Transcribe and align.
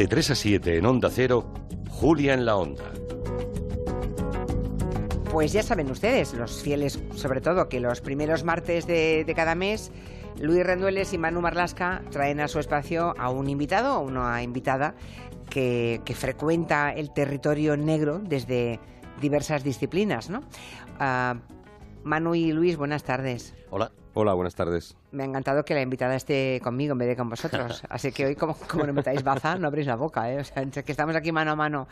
De 0.00 0.08
3 0.08 0.30
a 0.30 0.34
7 0.34 0.78
en 0.78 0.86
Onda 0.86 1.10
Cero, 1.12 1.52
Julia 1.90 2.32
en 2.32 2.46
la 2.46 2.56
Onda. 2.56 2.90
Pues 5.30 5.52
ya 5.52 5.62
saben 5.62 5.90
ustedes, 5.90 6.32
los 6.32 6.62
fieles 6.62 6.98
sobre 7.14 7.42
todo, 7.42 7.68
que 7.68 7.80
los 7.80 8.00
primeros 8.00 8.42
martes 8.42 8.86
de, 8.86 9.24
de 9.26 9.34
cada 9.34 9.54
mes 9.54 9.92
Luis 10.40 10.64
Rendueles 10.64 11.12
y 11.12 11.18
Manu 11.18 11.42
Marlasca 11.42 12.00
traen 12.10 12.40
a 12.40 12.48
su 12.48 12.60
espacio 12.60 13.14
a 13.18 13.28
un 13.28 13.50
invitado 13.50 13.98
o 13.98 14.00
una 14.00 14.42
invitada 14.42 14.94
que, 15.50 16.00
que 16.06 16.14
frecuenta 16.14 16.94
el 16.94 17.12
territorio 17.12 17.76
negro 17.76 18.20
desde 18.20 18.80
diversas 19.20 19.64
disciplinas, 19.64 20.30
¿no? 20.30 20.44
Ah, 20.98 21.36
Manu 22.04 22.34
y 22.34 22.52
Luis, 22.52 22.78
buenas 22.78 23.04
tardes. 23.04 23.54
Hola. 23.68 23.92
Hola, 24.12 24.34
buenas 24.34 24.56
tardes. 24.56 24.96
Me 25.12 25.22
ha 25.22 25.26
encantado 25.26 25.64
que 25.64 25.72
la 25.72 25.82
invitada 25.82 26.16
esté 26.16 26.60
conmigo 26.64 26.92
en 26.92 26.98
vez 26.98 27.08
de 27.08 27.16
con 27.16 27.28
vosotros. 27.28 27.82
Así 27.88 28.10
que 28.10 28.26
hoy, 28.26 28.34
como, 28.34 28.54
como 28.54 28.84
no 28.84 28.92
metáis 28.92 29.22
baza, 29.22 29.56
no 29.56 29.68
abréis 29.68 29.86
la 29.86 29.94
boca. 29.94 30.32
¿eh? 30.32 30.40
O 30.40 30.44
sea, 30.44 30.64
que 30.64 30.90
estamos 30.90 31.14
aquí 31.14 31.30
mano 31.30 31.52
a 31.52 31.56
mano. 31.56 31.86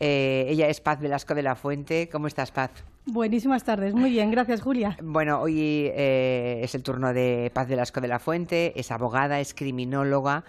Eh, 0.00 0.46
ella 0.48 0.68
es 0.68 0.80
Paz 0.80 0.98
Velasco 1.00 1.32
de 1.34 1.42
la 1.42 1.54
Fuente. 1.54 2.08
¿Cómo 2.10 2.26
estás, 2.26 2.50
Paz? 2.50 2.72
Buenísimas 3.06 3.62
tardes. 3.62 3.94
Muy 3.94 4.10
bien, 4.10 4.32
gracias, 4.32 4.62
Julia. 4.62 4.96
Bueno, 5.00 5.40
hoy 5.40 5.90
eh, 5.94 6.60
es 6.64 6.74
el 6.74 6.82
turno 6.82 7.12
de 7.12 7.52
Paz 7.54 7.68
Velasco 7.68 8.00
de 8.00 8.08
la 8.08 8.18
Fuente. 8.18 8.72
Es 8.74 8.90
abogada, 8.90 9.38
es 9.38 9.54
criminóloga. 9.54 10.42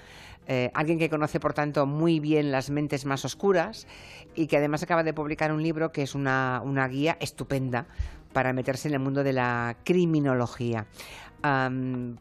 Eh, 0.47 0.71
alguien 0.73 0.97
que 0.97 1.09
conoce, 1.09 1.39
por 1.39 1.53
tanto, 1.53 1.85
muy 1.85 2.19
bien 2.19 2.51
las 2.51 2.71
mentes 2.71 3.05
más 3.05 3.23
oscuras 3.25 3.85
y 4.33 4.47
que 4.47 4.57
además 4.57 4.81
acaba 4.81 5.03
de 5.03 5.13
publicar 5.13 5.51
un 5.51 5.61
libro 5.61 5.91
que 5.91 6.01
es 6.01 6.15
una, 6.15 6.61
una 6.65 6.87
guía 6.87 7.15
estupenda 7.19 7.85
para 8.33 8.53
meterse 8.53 8.87
en 8.87 8.93
el 8.93 8.99
mundo 8.99 9.23
de 9.23 9.33
la 9.33 9.77
criminología. 9.83 10.85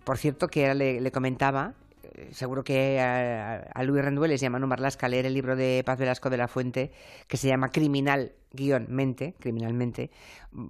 Por 0.05 0.19
cierto, 0.19 0.49
que 0.49 0.75
le, 0.75 1.01
le 1.01 1.11
comentaba, 1.13 1.75
seguro 2.33 2.65
que 2.65 3.01
a, 3.01 3.57
a 3.73 3.83
Luis 3.83 4.05
Rendueles 4.05 4.43
y 4.43 4.47
a 4.47 4.51
Manu 4.51 4.67
Marlasca 4.67 5.09
leer 5.09 5.27
el 5.27 5.35
libro 5.35 5.57
de 5.57 5.83
Paz 5.85 5.99
Velasco 5.99 6.31
de 6.31 6.37
la 6.37 6.49
Fuente, 6.49 6.93
que 7.27 7.37
se 7.37 7.49
llama 7.49 7.71
Criminal 7.71 8.33
guion 8.53 8.87
mente, 8.89 9.35
criminalmente, 9.39 10.11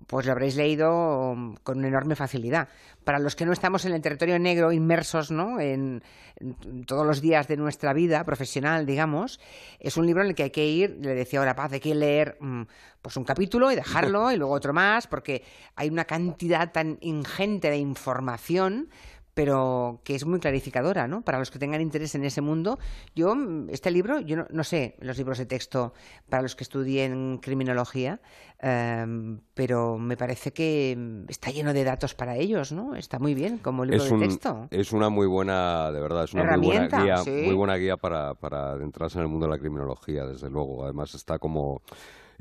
pues 0.06 0.26
lo 0.26 0.32
habréis 0.32 0.56
leído 0.56 1.30
um, 1.30 1.56
con 1.62 1.78
una 1.78 1.88
enorme 1.88 2.14
facilidad. 2.14 2.68
Para 3.04 3.18
los 3.18 3.36
que 3.36 3.46
no 3.46 3.52
estamos 3.52 3.84
en 3.84 3.92
el 3.92 4.02
territorio 4.02 4.38
negro, 4.38 4.72
inmersos 4.72 5.30
¿no? 5.30 5.60
en, 5.60 6.02
en 6.36 6.84
todos 6.84 7.06
los 7.06 7.20
días 7.20 7.48
de 7.48 7.56
nuestra 7.56 7.92
vida 7.92 8.22
profesional, 8.24 8.84
digamos, 8.84 9.40
es 9.78 9.96
un 9.96 10.06
libro 10.06 10.22
en 10.22 10.28
el 10.28 10.34
que 10.34 10.44
hay 10.44 10.50
que 10.50 10.66
ir, 10.66 10.98
le 11.00 11.14
decía 11.14 11.38
ahora 11.38 11.56
Paz, 11.56 11.72
hay 11.72 11.80
que 11.80 11.94
leer 11.94 12.36
mm, 12.40 12.62
pues 13.00 13.16
un 13.16 13.24
capítulo 13.24 13.72
y 13.72 13.76
dejarlo 13.76 14.30
y 14.32 14.36
luego 14.36 14.52
otro 14.52 14.72
más, 14.72 15.06
porque 15.06 15.42
hay 15.74 15.88
una 15.88 16.04
cantidad 16.04 16.72
tan 16.72 16.98
ingente 17.00 17.70
de 17.70 17.78
información 17.78 18.90
pero 19.34 20.00
que 20.04 20.14
es 20.14 20.26
muy 20.26 20.40
clarificadora, 20.40 21.06
¿no? 21.08 21.22
Para 21.22 21.38
los 21.38 21.50
que 21.50 21.58
tengan 21.58 21.80
interés 21.80 22.14
en 22.14 22.24
ese 22.24 22.40
mundo. 22.40 22.78
Yo, 23.14 23.34
mm, 23.34 23.70
este 23.70 23.90
libro, 23.90 24.20
yo 24.20 24.36
no, 24.36 24.46
no 24.50 24.64
sé 24.64 24.96
los 25.00 25.16
libros 25.18 25.38
de 25.38 25.46
texto 25.46 25.92
para 26.28 26.42
los 26.42 26.56
que 26.56 26.64
estudien 26.64 27.38
criminología, 27.38 28.20
eh, 28.60 29.06
pero 29.54 29.98
me 29.98 30.16
parece 30.16 30.52
que 30.52 30.94
mm, 30.98 31.24
está 31.30 31.50
lleno 31.50 31.72
de 31.72 31.84
datos 31.84 32.14
para 32.14 32.36
ellos, 32.36 32.72
¿no? 32.72 32.94
Está 32.96 33.18
muy 33.18 33.34
bien 33.34 33.58
como 33.58 33.84
libro 33.84 34.02
Es, 34.02 34.08
de 34.08 34.14
un- 34.14 34.20
texto. 34.20 34.68
es 34.70 34.92
una 34.92 35.08
muy 35.08 35.26
buena, 35.26 35.90
de 35.92 36.00
verdad, 36.00 36.24
es 36.24 36.34
una 36.34 36.56
muy 36.56 36.66
buena 36.66 37.02
guía, 37.02 37.16
sí. 37.18 37.30
muy 37.30 37.54
buena 37.54 37.76
guía 37.76 37.96
para, 37.96 38.34
para 38.34 38.70
adentrarse 38.72 39.18
en 39.18 39.22
el 39.22 39.28
mundo 39.28 39.46
de 39.46 39.52
la 39.52 39.58
criminología, 39.58 40.26
desde 40.26 40.50
luego. 40.50 40.84
Además 40.84 41.14
está 41.14 41.38
como 41.38 41.82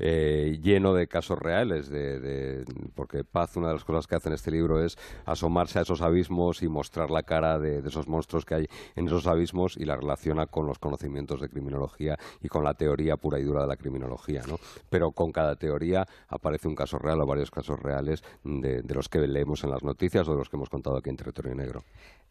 eh, 0.00 0.58
lleno 0.62 0.94
de 0.94 1.06
casos 1.06 1.38
reales, 1.38 1.88
de, 1.88 2.64
porque 2.94 3.22
Paz, 3.22 3.56
una 3.56 3.68
de 3.68 3.74
las 3.74 3.84
cosas 3.84 4.06
que 4.06 4.16
hace 4.16 4.28
en 4.28 4.34
este 4.34 4.50
libro 4.50 4.82
es 4.82 4.96
asomarse 5.26 5.78
a 5.78 5.82
esos 5.82 6.00
abismos 6.00 6.62
y 6.62 6.68
mostrar 6.68 7.10
la 7.10 7.22
cara 7.22 7.58
de, 7.58 7.78
esos 7.86 8.08
monstruos 8.08 8.44
que 8.44 8.54
hay 8.54 8.66
en 8.96 9.06
esos 9.06 9.26
abismos 9.26 9.76
y 9.76 9.84
la 9.84 9.96
relaciona 9.96 10.46
con 10.46 10.66
los 10.66 10.78
conocimientos 10.78 11.40
de 11.40 11.48
criminología 11.48 12.18
y 12.40 12.48
con 12.48 12.64
la 12.64 12.74
teoría 12.74 13.16
pura 13.16 13.38
y 13.38 13.44
dura 13.44 13.62
de 13.62 13.68
la 13.68 13.76
criminología, 13.76 14.42
¿no? 14.48 14.58
Pero 14.88 15.12
con 15.12 15.32
cada 15.32 15.56
teoría 15.56 16.06
aparece 16.28 16.66
un 16.66 16.74
caso 16.74 16.98
real 16.98 17.20
o 17.20 17.26
varios 17.26 17.50
casos 17.50 17.78
reales 17.78 18.22
de, 18.42 18.82
de 18.82 18.94
los 18.94 19.08
que 19.08 19.20
leemos 19.20 19.62
en 19.64 19.70
las 19.70 19.82
noticias 19.82 20.26
o 20.28 20.32
de 20.32 20.38
los 20.38 20.48
que 20.48 20.56
hemos 20.56 20.70
contado 20.70 20.96
aquí 20.96 21.10
en 21.10 21.16
Territorio 21.16 21.54
Negro. 21.54 21.84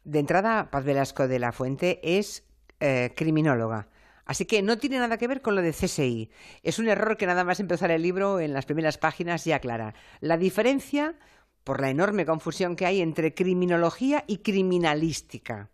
De 0.03 0.19
entrada, 0.19 0.72
Paz 0.72 0.86
Velasco 0.86 1.28
de 1.28 1.40
la 1.40 1.51
Fuente 1.51 2.00
es 2.03 2.44
eh, 2.80 3.12
criminóloga. 3.16 3.88
Así 4.29 4.45
que 4.45 4.62
no 4.62 4.78
tiene 4.78 5.00
nada 5.00 5.17
que 5.17 5.28
ver 5.28 5.41
con 5.41 5.56
lo 5.56 5.63
de 5.63 5.72
CSI. 5.72 6.29
Es 6.62 6.78
un 6.78 6.88
error 6.88 7.17
que 7.17 7.25
nada 7.25 7.44
más 7.44 7.59
empezar 7.59 7.90
el 7.90 8.03
libro 8.03 8.40
en 8.40 8.53
las 8.53 8.67
primeras 8.67 9.00
páginas 9.00 9.44
ya 9.44 9.56
aclara. 9.56 9.95
La 10.19 10.38
diferencia 10.38 11.16
por 11.63 11.81
la 11.81 11.90
enorme 11.90 12.28
confusión 12.28 12.75
que 12.75 12.85
hay 12.85 13.01
entre 13.01 13.34
criminología 13.34 14.23
y 14.28 14.38
criminalística. 14.38 15.69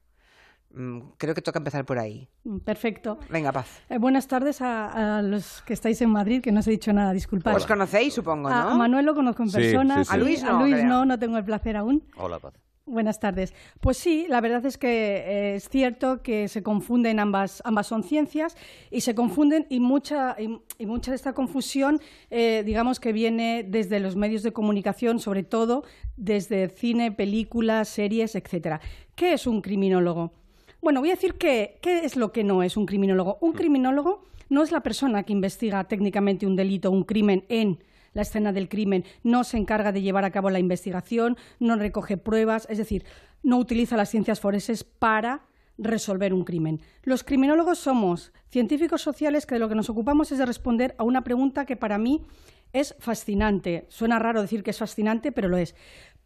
Mm, 0.74 1.00
Creo 1.18 1.36
que 1.36 1.42
toca 1.42 1.60
empezar 1.60 1.84
por 1.84 2.00
ahí. 2.00 2.30
Mm, 2.46 2.60
Perfecto. 2.60 3.20
Venga, 3.30 3.52
Paz. 3.52 3.82
Eh, 3.90 3.98
buenas 3.98 4.26
tardes 4.30 4.62
a, 4.62 5.18
a 5.18 5.22
los 5.22 5.62
que 5.64 5.74
estáis 5.74 6.02
en 6.02 6.12
Madrid, 6.12 6.42
que 6.42 6.54
no 6.54 6.62
os 6.62 6.68
he 6.68 6.72
dicho 6.72 6.94
nada, 6.94 7.12
disculpad. 7.12 7.58
Os 7.58 7.66
conocéis, 7.66 8.14
supongo, 8.14 8.50
¿no? 8.50 8.56
a 8.56 8.76
Manuel 8.76 9.06
lo 9.06 9.16
conozco 9.16 9.44
en 9.44 9.50
Sí, 9.50 9.58
persona. 9.58 10.06
sí, 10.06 10.12
sí. 10.12 10.14
A 10.14 10.18
Luis 10.18 10.44
no, 10.44 10.58
A 10.58 10.62
Luis 10.62 10.82
no, 10.86 11.04
no 11.06 11.20
tengo 11.20 11.38
el 11.38 11.44
placer 11.44 11.76
aún. 11.76 12.04
Hola, 12.16 12.40
Paz. 12.40 12.54
Buenas 12.88 13.20
tardes. 13.20 13.52
Pues 13.82 13.98
sí, 13.98 14.28
la 14.30 14.42
verdad 14.42 14.64
es 14.64 14.78
que 14.78 14.88
eh, 14.88 15.56
es 15.56 15.70
cierto 15.70 16.22
que 16.22 16.48
se 16.48 16.62
confunden 16.62 17.20
ambas, 17.20 17.64
ambas 17.66 17.88
son 17.88 18.04
ciencias 18.04 18.56
y 18.92 19.02
se 19.02 19.16
confunden 19.16 19.66
y 19.72 19.80
mucha, 19.80 20.36
y, 20.40 20.60
y 20.78 20.86
mucha 20.86 21.10
de 21.10 21.16
esta 21.16 21.34
confusión, 21.34 22.00
eh, 22.30 22.62
digamos 22.64 23.00
que 23.00 23.12
viene 23.12 23.66
desde 23.68 24.00
los 24.00 24.16
medios 24.16 24.44
de 24.44 24.54
comunicación, 24.54 25.20
sobre 25.20 25.42
todo 25.42 25.84
desde 26.16 26.70
cine, 26.70 27.12
películas, 27.12 27.90
series, 27.90 28.36
etcétera. 28.36 28.82
¿Qué 29.16 29.34
es 29.34 29.48
un 29.48 29.62
criminólogo? 29.62 30.32
Bueno, 30.80 31.00
voy 31.00 31.10
a 31.10 31.16
decir 31.16 31.34
que, 31.34 31.80
qué 31.82 32.06
es 32.06 32.16
lo 32.16 32.32
que 32.32 32.44
no 32.44 32.62
es 32.62 32.78
un 32.78 32.86
criminólogo. 32.86 33.40
Un 33.42 33.54
criminólogo 33.54 34.26
no 34.50 34.62
es 34.62 34.72
la 34.72 34.82
persona 34.82 35.24
que 35.24 35.34
investiga 35.34 35.86
técnicamente 35.86 36.46
un 36.46 36.56
delito, 36.56 36.92
un 36.92 37.04
crimen 37.04 37.46
en 37.50 37.80
la 38.16 38.24
escena 38.24 38.52
del 38.52 38.70
crimen, 38.70 39.04
no 39.22 39.44
se 39.44 39.58
encarga 39.58 39.92
de 39.92 40.02
llevar 40.02 40.26
a 40.26 40.32
cabo 40.32 40.50
la 40.50 40.58
investigación, 40.58 41.38
no 41.60 41.76
recoge 41.76 42.18
pruebas, 42.18 42.66
es 42.72 42.80
decir, 42.80 43.06
no 43.44 43.60
utiliza 43.60 43.98
las 43.98 44.10
ciencias 44.10 44.40
forenses 44.40 44.84
para 44.84 45.46
resolver 45.78 46.34
un 46.34 46.46
crimen. 46.46 46.82
Los 47.04 47.24
criminólogos 47.24 47.78
somos 47.78 48.32
científicos 48.48 49.02
sociales 49.02 49.46
que 49.46 49.56
de 49.56 49.60
lo 49.60 49.70
que 49.70 49.76
nos 49.76 49.90
ocupamos 49.90 50.32
es 50.32 50.40
de 50.40 50.46
responder 50.46 50.96
a 50.98 51.04
una 51.04 51.24
pregunta 51.24 51.66
que 51.66 51.76
para 51.76 51.98
mí 51.98 52.26
es 52.74 52.96
fascinante. 53.00 53.86
Suena 53.90 54.18
raro 54.18 54.42
decir 54.42 54.64
que 54.64 54.72
es 54.72 54.80
fascinante, 54.80 55.32
pero 55.32 55.50
lo 55.50 55.58
es. 55.58 55.76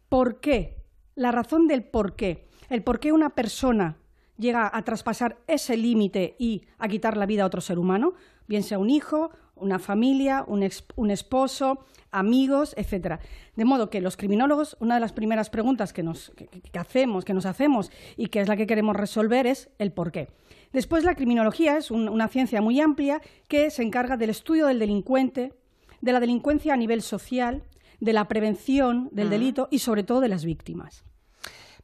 ¿Por 0.08 0.40
qué? 0.40 0.76
La 1.16 1.32
razón 1.32 1.66
del 1.66 1.82
por 1.82 2.14
qué. 2.14 2.46
El 2.68 2.84
por 2.84 3.00
qué 3.00 3.12
una 3.12 3.30
persona 3.30 3.96
llega 4.38 4.70
a 4.72 4.82
traspasar 4.84 5.38
ese 5.48 5.76
límite 5.76 6.36
y 6.38 6.62
a 6.78 6.88
quitar 6.88 7.16
la 7.16 7.26
vida 7.26 7.42
a 7.42 7.46
otro 7.46 7.60
ser 7.60 7.78
humano, 7.78 8.14
bien 8.46 8.62
sea 8.62 8.78
un 8.78 8.88
hijo, 8.88 9.30
una 9.60 9.78
familia, 9.78 10.44
un, 10.46 10.62
ex- 10.62 10.84
un 10.96 11.10
esposo, 11.10 11.84
amigos, 12.10 12.74
etcétera. 12.76 13.20
De 13.56 13.64
modo 13.64 13.90
que 13.90 14.00
los 14.00 14.16
criminólogos, 14.16 14.76
una 14.80 14.94
de 14.94 15.00
las 15.00 15.12
primeras 15.12 15.50
preguntas 15.50 15.92
que, 15.92 16.02
nos, 16.02 16.30
que, 16.36 16.46
que 16.46 16.78
hacemos, 16.78 17.24
que 17.24 17.34
nos 17.34 17.46
hacemos 17.46 17.90
y 18.16 18.26
que 18.28 18.40
es 18.40 18.48
la 18.48 18.56
que 18.56 18.66
queremos 18.66 18.96
resolver 18.96 19.46
es 19.46 19.68
el 19.78 19.92
por 19.92 20.10
qué. 20.12 20.28
Después 20.72 21.04
la 21.04 21.14
criminología 21.14 21.76
es 21.76 21.90
un- 21.90 22.08
una 22.08 22.28
ciencia 22.28 22.60
muy 22.60 22.80
amplia 22.80 23.20
que 23.48 23.70
se 23.70 23.82
encarga 23.82 24.16
del 24.16 24.30
estudio 24.30 24.66
del 24.66 24.78
delincuente, 24.78 25.52
de 26.00 26.12
la 26.12 26.20
delincuencia 26.20 26.74
a 26.74 26.76
nivel 26.76 27.02
social, 27.02 27.62
de 28.00 28.12
la 28.14 28.28
prevención 28.28 29.10
del 29.12 29.28
delito 29.28 29.68
y 29.70 29.80
sobre 29.80 30.04
todo 30.04 30.20
de 30.20 30.28
las 30.28 30.44
víctimas. 30.46 31.04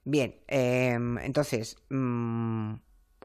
Bien, 0.05 0.37
eh, 0.49 0.97
entonces, 1.23 1.77
mm, 1.91 2.73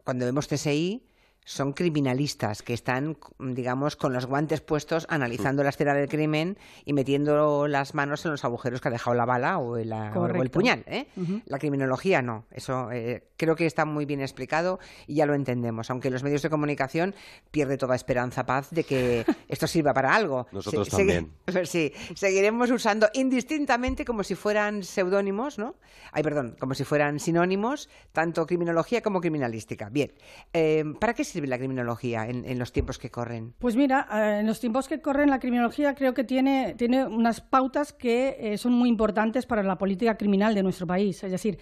cuando 0.03 0.25
vemos 0.25 0.47
TSI, 0.47 1.03
son 1.51 1.73
criminalistas 1.73 2.61
que 2.61 2.73
están, 2.73 3.17
digamos, 3.39 3.97
con 3.97 4.13
los 4.13 4.25
guantes 4.25 4.61
puestos 4.61 5.05
analizando 5.09 5.63
la 5.63 5.69
escena 5.69 5.93
del 5.93 6.07
crimen 6.07 6.57
y 6.85 6.93
metiendo 6.93 7.67
las 7.67 7.93
manos 7.93 8.23
en 8.25 8.31
los 8.31 8.45
agujeros 8.45 8.79
que 8.79 8.87
ha 8.87 8.91
dejado 8.91 9.15
la 9.17 9.25
bala 9.25 9.57
o 9.57 9.75
el, 9.75 9.91
o 9.91 10.05
el 10.05 10.11
Correcto. 10.13 10.51
puñal. 10.59 10.83
¿eh? 10.87 11.07
La 11.45 11.59
criminología 11.59 12.21
no. 12.21 12.45
Eso 12.51 12.89
eh, 12.93 13.27
creo 13.35 13.57
que 13.57 13.65
está 13.65 13.83
muy 13.83 14.05
bien 14.05 14.21
explicado 14.21 14.79
y 15.07 15.15
ya 15.15 15.25
lo 15.25 15.33
entendemos. 15.35 15.89
Aunque 15.89 16.09
los 16.09 16.23
medios 16.23 16.41
de 16.41 16.49
comunicación 16.49 17.13
pierde 17.51 17.77
toda 17.77 17.95
esperanza, 17.95 18.45
paz, 18.45 18.69
de 18.71 18.85
que 18.85 19.25
esto 19.49 19.67
sirva 19.67 19.93
para 19.93 20.15
algo. 20.15 20.47
Nosotros 20.53 20.87
Se- 20.87 20.95
segui- 20.95 21.31
también. 21.47 21.65
Sí, 21.67 21.91
seguiremos 22.15 22.71
usando 22.71 23.09
indistintamente 23.13 24.05
como 24.05 24.23
si 24.23 24.35
fueran 24.35 24.83
seudónimos, 24.83 25.57
¿no? 25.59 25.75
Ay, 26.13 26.23
perdón, 26.23 26.55
como 26.59 26.75
si 26.75 26.85
fueran 26.85 27.19
sinónimos, 27.19 27.89
tanto 28.13 28.45
criminología 28.45 29.01
como 29.01 29.19
criminalística. 29.19 29.89
Bien, 29.89 30.13
eh, 30.53 30.85
¿para 30.99 31.13
qué 31.13 31.25
sirve 31.25 31.40
la 31.47 31.57
criminología 31.57 32.27
en, 32.27 32.59
los 32.59 32.71
tiempos 32.71 32.97
que 32.97 33.09
corren? 33.09 33.53
Pues 33.59 33.75
mira, 33.75 34.07
eh, 34.11 34.39
en 34.39 34.47
los 34.47 34.59
tiempos 34.59 34.87
que 34.87 35.01
corren 35.01 35.29
la 35.29 35.39
criminología 35.39 35.95
creo 35.95 36.13
que 36.13 36.23
tiene, 36.23 36.75
tiene 36.77 37.05
unas 37.05 37.41
pautas 37.41 37.93
que 37.93 38.37
eh, 38.39 38.57
son 38.57 38.73
muy 38.73 38.89
importantes 38.89 39.45
para 39.45 39.63
la 39.63 39.77
política 39.77 40.17
criminal 40.17 40.55
de 40.55 40.63
nuestro 40.63 40.87
país. 40.87 41.23
Es 41.23 41.31
decir, 41.31 41.57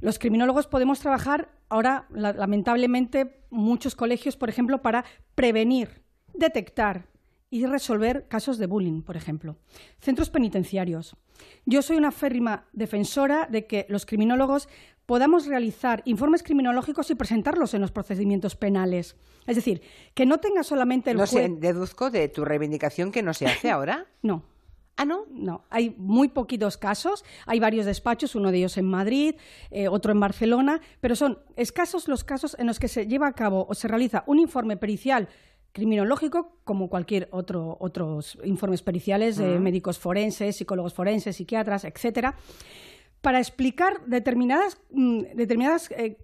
los 0.00 0.18
criminólogos 0.18 0.66
podemos 0.66 1.00
trabajar 1.00 1.48
ahora, 1.68 2.06
la- 2.10 2.32
lamentablemente, 2.32 3.40
muchos 3.50 3.94
colegios, 3.94 4.36
por 4.36 4.48
ejemplo, 4.48 4.82
para 4.82 5.04
prevenir, 5.34 6.02
detectar 6.34 7.06
y 7.48 7.64
resolver 7.64 8.26
casos 8.28 8.58
de 8.58 8.66
bullying, 8.66 9.02
por 9.02 9.16
ejemplo. 9.16 9.56
Centros 10.00 10.30
penitenciarios. 10.30 11.16
Yo 11.64 11.80
soy 11.80 11.96
una 11.96 12.10
férrima 12.10 12.66
defensora 12.72 13.46
de 13.48 13.66
que 13.66 13.86
los 13.88 14.04
criminólogos 14.04 14.68
podamos 15.06 15.46
realizar 15.46 16.02
informes 16.04 16.42
criminológicos 16.42 17.10
y 17.10 17.14
presentarlos 17.14 17.74
en 17.74 17.80
los 17.80 17.92
procedimientos 17.92 18.56
penales. 18.56 19.16
Es 19.46 19.56
decir, 19.56 19.80
que 20.14 20.26
no 20.26 20.38
tenga 20.38 20.64
solamente 20.64 21.12
el 21.12 21.16
no. 21.16 21.26
Sé, 21.26 21.48
deduzco 21.48 22.10
de 22.10 22.28
tu 22.28 22.44
reivindicación 22.44 23.12
que 23.12 23.22
no 23.22 23.32
se 23.32 23.46
hace 23.46 23.70
ahora. 23.70 24.06
no. 24.22 24.42
¿Ah, 24.98 25.04
no? 25.04 25.26
No, 25.30 25.64
hay 25.68 25.94
muy 25.98 26.28
poquitos 26.28 26.78
casos. 26.78 27.22
Hay 27.44 27.60
varios 27.60 27.84
despachos, 27.84 28.34
uno 28.34 28.50
de 28.50 28.58
ellos 28.58 28.78
en 28.78 28.86
Madrid, 28.86 29.34
eh, 29.70 29.88
otro 29.88 30.10
en 30.10 30.18
Barcelona, 30.18 30.80
pero 31.00 31.14
son 31.14 31.38
escasos 31.54 32.08
los 32.08 32.24
casos 32.24 32.56
en 32.58 32.66
los 32.66 32.78
que 32.78 32.88
se 32.88 33.06
lleva 33.06 33.26
a 33.26 33.34
cabo 33.34 33.66
o 33.68 33.74
se 33.74 33.88
realiza 33.88 34.24
un 34.26 34.38
informe 34.38 34.78
pericial 34.78 35.28
criminológico 35.72 36.56
como 36.64 36.88
cualquier 36.88 37.28
otro 37.32 37.76
otros 37.80 38.38
informes 38.44 38.80
periciales 38.80 39.36
de 39.36 39.60
médicos 39.60 39.98
forenses, 39.98 40.56
psicólogos 40.56 40.94
forenses, 40.94 41.36
psiquiatras, 41.36 41.84
etcétera, 41.84 42.34
para 43.20 43.38
explicar 43.38 44.04
determinadas 44.06 44.78
mm, 44.90 45.22
determinadas 45.34 45.90
eh, 45.90 46.18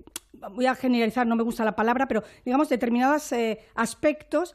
voy 0.50 0.66
a 0.66 0.74
generalizar, 0.74 1.26
no 1.26 1.36
me 1.36 1.42
gusta 1.42 1.64
la 1.64 1.76
palabra, 1.76 2.08
pero 2.08 2.22
digamos 2.44 2.68
determinados 2.68 3.32
eh, 3.32 3.60
aspectos 3.74 4.54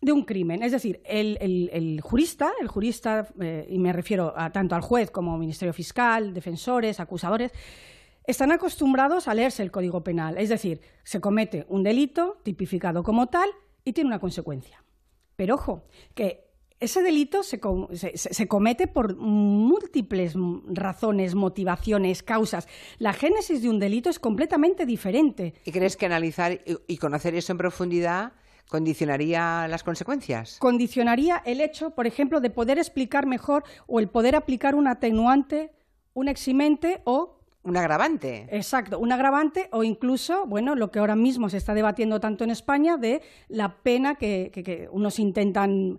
de 0.00 0.12
un 0.12 0.24
crimen. 0.24 0.62
Es 0.62 0.72
decir, 0.72 1.00
el, 1.04 2.00
jurista, 2.02 2.52
el 2.60 2.68
jurista, 2.68 3.28
eh, 3.40 3.66
y 3.68 3.78
me 3.78 3.92
refiero 3.92 4.34
a, 4.36 4.50
tanto 4.50 4.74
al 4.74 4.82
juez 4.82 5.10
como 5.10 5.38
Ministerio 5.38 5.72
Fiscal, 5.72 6.34
defensores, 6.34 7.00
acusadores, 7.00 7.52
están 8.26 8.52
acostumbrados 8.52 9.28
a 9.28 9.34
leerse 9.34 9.62
el 9.62 9.70
Código 9.70 10.02
Penal. 10.04 10.36
Es 10.38 10.48
decir, 10.48 10.80
se 11.04 11.20
comete 11.20 11.66
un 11.68 11.82
delito 11.82 12.38
tipificado 12.42 13.02
como 13.02 13.28
tal 13.28 13.48
y 13.84 13.92
tiene 13.92 14.08
una 14.08 14.18
consecuencia. 14.18 14.82
Pero 15.36 15.54
ojo, 15.54 15.84
que 16.14 16.43
ese 16.80 17.02
delito 17.02 17.42
se, 17.42 17.60
se, 18.16 18.48
comete 18.48 18.86
por 18.86 19.16
múltiples 19.16 20.34
razones, 20.66 21.34
motivaciones, 21.34 22.22
causas. 22.22 22.68
La 22.98 23.12
génesis 23.12 23.62
de 23.62 23.70
un 23.70 23.78
delito 23.78 24.10
es 24.10 24.18
completamente 24.18 24.84
diferente. 24.84 25.54
¿Y 25.64 25.72
crees 25.72 25.96
que 25.96 26.06
analizar 26.06 26.60
y 26.86 26.96
conocer 26.98 27.34
eso 27.34 27.52
en 27.52 27.58
profundidad 27.58 28.32
condicionaría 28.68 29.68
las 29.68 29.82
consecuencias? 29.82 30.58
Condicionaría 30.58 31.42
el 31.44 31.60
hecho, 31.60 31.90
por 31.90 32.06
ejemplo, 32.06 32.40
de 32.40 32.50
poder 32.50 32.78
explicar 32.78 33.26
mejor 33.26 33.64
o 33.86 34.00
el 34.00 34.08
poder 34.08 34.36
aplicar 34.36 34.74
un 34.74 34.88
atenuante, 34.88 35.70
un 36.12 36.28
eximente 36.28 37.00
o 37.04 37.38
un 37.62 37.78
agravante. 37.78 38.46
Exacto, 38.50 38.98
un 38.98 39.10
agravante 39.10 39.68
o 39.72 39.84
incluso, 39.84 40.46
bueno, 40.46 40.74
lo 40.74 40.90
que 40.90 40.98
ahora 40.98 41.16
mismo 41.16 41.48
se 41.48 41.56
está 41.56 41.72
debatiendo 41.72 42.20
tanto 42.20 42.44
en 42.44 42.50
España 42.50 42.98
de 42.98 43.22
la 43.48 43.76
pena 43.78 44.16
que, 44.16 44.50
que 44.52 44.86
unos 44.92 45.18
intentan 45.18 45.98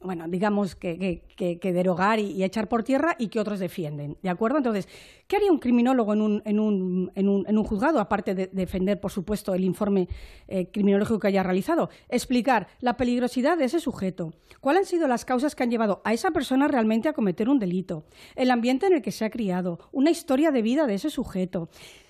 bueno, 0.00 0.26
digamos 0.28 0.74
que, 0.76 1.22
que, 1.36 1.72
derogar 1.72 2.18
y, 2.20 2.42
echar 2.44 2.68
por 2.68 2.84
tierra 2.84 3.16
y 3.18 3.28
que 3.28 3.40
otros 3.40 3.58
defienden. 3.58 4.16
¿De 4.22 4.28
acuerdo? 4.28 4.58
Entonces, 4.58 4.88
¿qué 5.26 5.36
haría 5.36 5.50
un 5.50 5.58
criminólogo 5.58 6.12
en 6.12 6.22
un, 6.22 6.42
en 6.44 6.60
un, 6.60 7.12
en 7.14 7.28
un, 7.28 7.44
en 7.46 7.58
un 7.58 7.64
juzgado, 7.64 8.00
aparte 8.00 8.34
de 8.34 8.46
defender, 8.52 9.00
por 9.00 9.10
supuesto, 9.10 9.54
el 9.54 9.64
informe 9.64 10.08
eh, 10.46 10.70
criminológico 10.70 11.18
que 11.18 11.28
haya 11.28 11.42
realizado? 11.42 11.90
Explicar 12.08 12.68
la 12.80 12.96
peligrosidad 12.96 13.58
de 13.58 13.64
ese 13.64 13.80
sujeto, 13.80 14.32
cuáles 14.60 14.80
han 14.80 14.86
sido 14.86 15.08
las 15.08 15.24
causas 15.24 15.54
que 15.54 15.64
han 15.64 15.70
llevado 15.70 16.00
a 16.04 16.12
esa 16.12 16.30
persona 16.30 16.68
realmente 16.68 17.08
a 17.08 17.12
cometer 17.12 17.48
un 17.48 17.58
delito, 17.58 18.04
el 18.36 18.50
ambiente 18.50 18.86
en 18.86 18.94
el 18.94 19.02
que 19.02 19.12
se 19.12 19.24
ha 19.24 19.30
criado, 19.30 19.80
una 19.92 20.10
historia 20.10 20.50
de 20.50 20.62
vida 20.62 20.86
de 20.86 20.94
ese 20.94 21.10
sujeto 21.10 21.68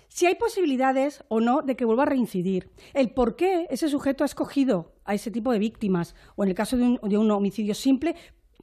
si 0.08 0.26
hay 0.26 0.34
posibilidades 0.34 1.22
o 1.28 1.40
no 1.40 1.62
de 1.62 1.76
que 1.76 1.84
vuelva 1.84 2.02
a 2.04 2.06
reincidir, 2.06 2.70
el 2.94 3.10
por 3.10 3.36
qué 3.36 3.66
ese 3.70 3.88
sujeto 3.88 4.24
ha 4.24 4.26
escogido 4.26 4.94
a 5.04 5.14
ese 5.14 5.30
tipo 5.30 5.52
de 5.52 5.58
víctimas, 5.58 6.14
o 6.36 6.44
en 6.44 6.50
el 6.50 6.54
caso 6.54 6.76
de 6.76 7.18
un, 7.18 7.30
homicidio 7.30 7.74
simple, 7.74 8.16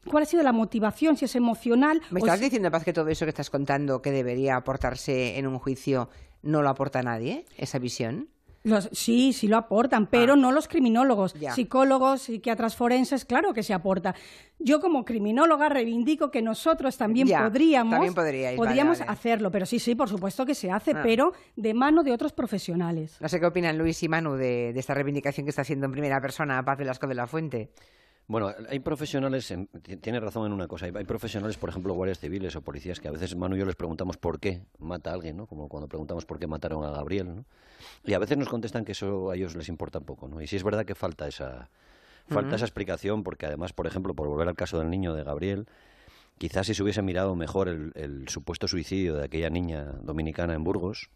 cuál 0.10 0.24
ha 0.24 0.26
sido 0.26 0.44
la 0.44 0.52
motivación, 0.52 1.18
si 1.18 1.26
es 1.26 1.36
emocional. 1.36 2.02
¿Me 2.12 2.20
estás 2.20 2.40
diciendo, 2.40 2.70
Paz, 2.72 2.84
que 2.84 2.94
todo 2.94 3.08
eso 3.08 3.26
que 3.26 3.30
estás 3.30 3.50
contando 3.50 4.02
que 4.02 4.12
debería 4.12 4.56
aportarse 4.56 5.38
en 5.38 5.48
un 5.48 5.60
juicio 5.60 6.10
no 6.42 6.62
lo 6.62 6.70
aporta 6.70 7.02
nadie, 7.02 7.46
esa 7.58 7.80
visión? 7.80 8.30
Sí, 8.92 9.34
sí 9.34 9.48
lo 9.48 9.58
aportan, 9.58 10.08
pero 10.08 10.34
ah. 10.34 10.36
no 10.36 10.52
los 10.52 10.68
criminólogos. 10.68 11.36
Psicólogos, 11.54 12.24
psiquiatras 12.24 12.76
forenses, 12.76 13.26
claro 13.26 13.54
que 13.54 13.64
se 13.64 13.74
aporta. 13.74 14.16
Yo 14.60 14.80
como 14.80 15.06
criminóloga 15.06 15.70
reivindico 15.70 16.32
que 16.32 16.42
nosotros 16.42 16.98
también 16.98 17.28
podríamos, 17.28 18.14
podríamos 18.56 19.02
hacerlo, 19.02 19.52
pero 19.52 19.66
sí, 19.66 19.80
sí, 19.80 19.96
por 19.96 20.10
supuesto 20.10 20.46
que 20.46 20.56
se 20.56 20.72
hace, 20.72 20.92
ah. 20.92 21.02
pero 21.04 21.34
de 21.56 21.74
mano 21.74 22.04
de 22.04 22.12
otros 22.12 22.34
profesionales. 22.34 23.18
No 23.20 23.30
sé 23.30 23.40
qué 23.40 23.46
opinan 23.46 23.78
Luis 23.78 24.02
y 24.04 24.10
Manu 24.10 24.36
de, 24.36 24.70
esta 24.70 24.94
reivindicación 24.94 25.46
que 25.46 25.50
está 25.50 25.62
haciendo 25.62 25.86
en 25.86 25.92
primera 25.92 26.20
persona 26.22 26.64
Paz 26.64 26.78
Velasco 26.78 27.08
de 27.08 27.16
la 27.16 27.28
Fuente. 27.28 27.70
Bueno, 28.28 28.52
hay 28.70 28.80
profesionales, 28.80 29.54
tiene 30.02 30.20
razón 30.20 30.48
en 30.48 30.54
una 30.54 30.68
cosa, 30.68 30.88
hay, 30.88 31.04
profesionales, 31.04 31.58
por 31.58 31.70
ejemplo, 31.70 31.94
guardias 31.94 32.20
civiles 32.20 32.56
o 32.56 32.62
policías, 32.62 33.00
que 33.00 33.08
a 33.08 33.12
veces 33.12 33.36
Manu 33.36 33.56
y 33.56 33.60
yo 33.60 33.66
les 33.66 33.76
preguntamos 33.76 34.18
por 34.18 34.40
qué 34.40 34.64
mata 34.80 35.12
a 35.12 35.14
alguien, 35.14 35.38
¿no? 35.38 35.46
Como 35.46 35.70
cuando 35.70 35.88
preguntamos 35.88 36.26
por 36.26 36.40
qué 36.40 36.48
mataron 36.48 36.84
a 36.84 36.90
Gabriel, 36.90 37.36
¿no? 37.36 37.46
Y 38.04 38.14
a 38.14 38.20
veces 38.20 38.38
nos 38.38 38.50
contestan 38.50 38.84
que 38.84 38.94
eso 38.94 39.30
a 39.30 39.36
ellos 39.36 39.56
les 39.56 39.70
importa 39.70 40.00
poco, 40.00 40.28
¿no? 40.28 40.42
Y 40.42 40.48
sí 40.48 40.56
es 40.56 40.64
verdad 40.64 40.86
que 40.86 40.96
falta 40.96 41.28
esa, 41.28 41.70
falta 42.28 42.56
esa 42.56 42.66
explicación, 42.66 43.24
porque 43.24 43.46
además, 43.46 43.74
por 43.74 43.86
ejemplo, 43.86 44.16
por 44.16 44.28
volver 44.28 44.48
al 44.48 44.56
caso 44.56 44.80
del 44.80 44.90
niño 44.90 45.14
de 45.14 45.24
Gabriel, 45.24 45.68
quizás 46.40 46.66
si 46.66 46.74
se 46.74 46.82
hubiese 46.82 47.04
mirado 47.04 47.36
mejor 47.36 47.70
el 47.70 48.28
supuesto 48.28 48.68
suicidio 48.68 49.18
de 49.18 49.26
aquella 49.26 49.52
niña 49.52 49.84
dominicana 50.02 50.56
en 50.56 50.64
Burgos, 50.64 51.12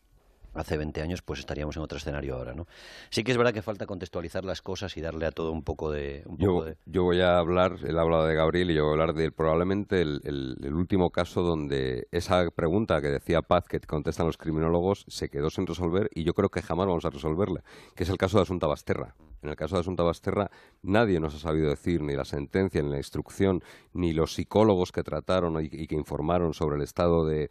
hace 0.54 0.78
20 0.78 1.02
años, 1.02 1.22
pues 1.22 1.40
estaríamos 1.40 1.76
en 1.78 1.84
otro 1.84 1.98
escenario 1.98 2.36
ahora, 2.36 2.54
¿no? 2.54 2.68
Sí 3.10 3.24
que 3.24 3.32
es 3.32 3.38
verdad 3.38 3.54
que 3.54 3.62
falta 3.62 3.86
contextualizar 3.86 4.44
las 4.46 4.62
cosas 4.62 4.96
y 4.98 5.02
darle 5.02 5.26
a 5.26 5.32
todo 5.32 5.52
un 5.52 5.64
poco 5.64 5.92
de... 5.92 6.24
yo, 6.38 6.66
yo 6.86 7.04
voy 7.04 7.22
a 7.22 7.38
hablar, 7.38 7.78
él 7.86 7.98
ha 7.98 8.02
hablado 8.02 8.26
de 8.26 8.36
Gabriel 8.36 8.72
y 8.72 8.76
yo 8.76 8.84
voy 8.84 8.90
a 8.90 9.02
hablar 9.02 9.16
de 9.16 9.32
probablemente 9.32 10.02
el, 10.02 10.22
el, 10.24 10.74
último 10.74 11.10
caso 11.12 11.42
donde 11.42 12.08
esa 12.12 12.50
pregunta 12.52 13.02
que 13.02 13.10
decía 13.10 13.42
Paz, 13.42 13.66
que 13.68 13.80
contestan 13.80 14.26
los 14.28 14.38
criminólogos, 14.38 15.06
se 15.08 15.30
quedó 15.30 15.50
sin 15.50 15.68
resolver 15.68 16.10
y 16.14 16.24
yo 16.24 16.34
creo 16.34 16.50
que 16.50 16.62
jamás 16.62 16.88
vamos 16.88 17.06
a 17.06 17.10
resolverla, 17.10 17.64
que 17.96 18.04
es 18.04 18.10
el 18.10 18.18
caso 18.18 18.38
de 18.38 18.44
Asunta 18.44 18.68
Basterra. 18.68 19.16
En 19.42 19.50
el 19.50 19.56
caso 19.56 19.76
de 19.76 19.82
Asunta 19.82 20.04
Basterra, 20.04 20.50
nadie 20.82 21.20
nos 21.20 21.36
ha 21.36 21.40
sabido 21.40 21.70
decir, 21.70 22.02
ni 22.02 22.16
la 22.16 22.26
sentencia, 22.26 22.82
ni 22.82 22.90
la 22.90 22.98
instrucción, 22.98 23.64
ni 23.94 24.14
los 24.14 24.34
psicólogos 24.34 24.92
que 24.92 25.04
trataron 25.04 25.64
y, 25.64 25.88
que 25.88 25.96
informaron 25.96 26.54
sobre 26.54 26.76
el 26.76 26.82
estado 26.82 27.26
de, 27.26 27.50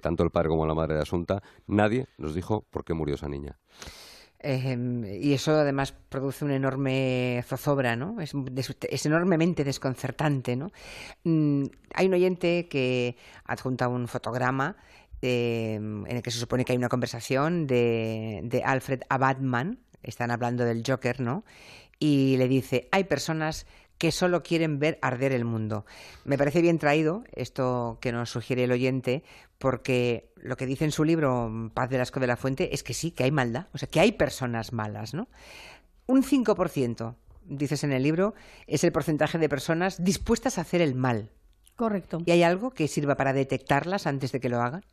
tanto 0.00 0.22
el 0.22 0.30
padre 0.30 0.48
como 0.48 0.66
la 0.66 0.74
madre 0.74 0.94
de 0.94 1.02
Asunta, 1.02 1.42
nadie 1.66 2.06
nos 2.18 2.34
dijo 2.34 2.64
por 2.70 2.84
qué 2.84 2.94
murió 2.94 3.16
esa 3.16 3.28
niña. 3.28 3.58
Y 4.46 5.32
eso 5.32 5.52
además 5.52 5.92
produce 6.10 6.44
una 6.44 6.54
enorme 6.54 7.42
zozobra, 7.46 7.96
¿no? 7.96 8.20
Es, 8.20 8.34
enormemente 9.06 9.64
desconcertante, 9.64 10.54
¿no? 10.54 10.70
Mm, 11.24 11.64
hay 11.94 12.06
un 12.06 12.12
oyente 12.12 12.68
que 12.68 13.16
adjunta 13.46 13.88
un 13.88 14.06
fotograma 14.06 14.76
em, 15.22 16.06
en 16.06 16.16
el 16.16 16.22
que 16.22 16.30
se 16.30 16.38
supone 16.38 16.66
que 16.66 16.72
hay 16.72 16.78
una 16.78 16.90
conversación 16.90 17.66
de, 17.66 18.42
de 18.44 18.62
Alfred 18.62 19.00
Abadman, 19.08 19.78
están 20.04 20.30
hablando 20.30 20.64
del 20.64 20.82
Joker, 20.86 21.20
¿no? 21.20 21.44
Y 21.98 22.36
le 22.36 22.48
dice, 22.48 22.88
hay 22.92 23.04
personas 23.04 23.66
que 23.98 24.12
solo 24.12 24.42
quieren 24.42 24.78
ver 24.78 24.98
arder 25.02 25.32
el 25.32 25.44
mundo. 25.44 25.86
Me 26.24 26.36
parece 26.36 26.60
bien 26.60 26.78
traído 26.78 27.24
esto 27.32 27.98
que 28.00 28.12
nos 28.12 28.30
sugiere 28.30 28.64
el 28.64 28.72
oyente, 28.72 29.22
porque 29.58 30.32
lo 30.36 30.56
que 30.56 30.66
dice 30.66 30.84
en 30.84 30.92
su 30.92 31.04
libro 31.04 31.70
Paz 31.74 31.90
de 31.90 32.00
Asco 32.00 32.20
de 32.20 32.26
la 32.26 32.36
Fuente 32.36 32.74
es 32.74 32.82
que 32.82 32.94
sí, 32.94 33.12
que 33.12 33.24
hay 33.24 33.30
maldad, 33.30 33.68
o 33.72 33.78
sea, 33.78 33.88
que 33.88 34.00
hay 34.00 34.12
personas 34.12 34.72
malas, 34.72 35.14
¿no? 35.14 35.28
Un 36.06 36.22
5%, 36.22 37.14
dices 37.46 37.84
en 37.84 37.92
el 37.92 38.02
libro, 38.02 38.34
es 38.66 38.84
el 38.84 38.92
porcentaje 38.92 39.38
de 39.38 39.48
personas 39.48 40.02
dispuestas 40.02 40.58
a 40.58 40.62
hacer 40.62 40.80
el 40.80 40.94
mal. 40.94 41.30
Correcto. 41.76 42.18
¿Y 42.24 42.30
hay 42.30 42.42
algo 42.42 42.70
que 42.70 42.88
sirva 42.88 43.16
para 43.16 43.32
detectarlas 43.32 44.06
antes 44.06 44.32
de 44.32 44.40
que 44.40 44.48
lo 44.48 44.60
hagan? 44.60 44.84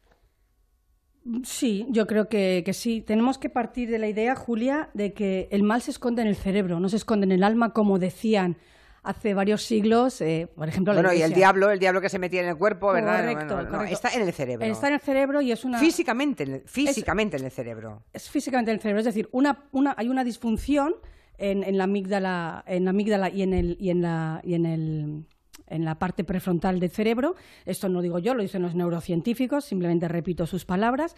Sí, 1.43 1.85
yo 1.89 2.07
creo 2.07 2.27
que, 2.27 2.63
sí. 2.73 3.01
Tenemos 3.01 3.37
que 3.37 3.49
partir 3.49 3.89
de 3.89 3.99
la 3.99 4.07
idea, 4.07 4.35
Julia, 4.35 4.89
de 4.93 5.13
que 5.13 5.47
el 5.51 5.63
mal 5.63 5.81
se 5.81 5.91
esconde 5.91 6.21
en 6.21 6.27
el 6.27 6.35
cerebro, 6.35 6.79
no 6.79 6.89
se 6.89 6.95
esconde 6.95 7.25
en 7.25 7.31
el 7.31 7.43
alma, 7.43 7.73
como 7.73 7.99
decían 7.99 8.57
hace 9.03 9.33
varios 9.33 9.63
siglos, 9.63 10.21
eh, 10.21 10.47
por 10.55 10.67
ejemplo. 10.67 10.93
Bueno, 10.93 11.13
y 11.13 11.21
el 11.21 11.33
diablo, 11.33 11.71
el 11.71 11.79
diablo 11.79 12.01
que 12.01 12.09
se 12.09 12.19
metía 12.19 12.41
en 12.41 12.49
el 12.49 12.57
cuerpo, 12.57 12.91
¿verdad? 12.91 13.33
Correcto, 13.33 13.83
está 13.85 14.09
en 14.09 14.21
el 14.21 14.33
cerebro. 14.33 14.65
Está 14.65 14.87
en 14.87 14.93
el 14.93 14.99
cerebro 14.99 15.41
y 15.41 15.51
es 15.51 15.63
una. 15.63 15.79
Físicamente, 15.79 16.63
físicamente 16.65 17.37
en 17.37 17.45
el 17.45 17.51
cerebro. 17.51 18.03
Es 18.13 18.29
físicamente 18.29 18.71
en 18.71 18.75
el 18.75 18.81
cerebro, 18.81 18.99
es 18.99 19.05
decir, 19.05 19.27
una, 19.31 19.65
una, 19.71 19.93
hay 19.97 20.09
una 20.09 20.23
disfunción 20.23 20.95
en, 21.37 21.63
en, 21.63 21.77
la 21.77 21.85
amígdala, 21.85 22.63
en 22.67 22.85
la 22.85 22.91
amígdala 22.91 23.29
y 23.29 23.41
en 23.41 23.53
el 23.53 23.77
y 23.79 23.89
en 23.89 24.01
la 24.01 24.41
y 24.43 24.53
en 24.53 24.65
el 24.65 25.25
en 25.71 25.85
la 25.85 25.97
parte 25.97 26.23
prefrontal 26.23 26.79
del 26.79 26.91
cerebro, 26.91 27.35
esto 27.65 27.89
no 27.89 28.01
digo 28.01 28.19
yo, 28.19 28.35
lo 28.35 28.43
dicen 28.43 28.61
los 28.61 28.75
neurocientíficos, 28.75 29.65
simplemente 29.65 30.07
repito 30.07 30.45
sus 30.45 30.65
palabras, 30.65 31.15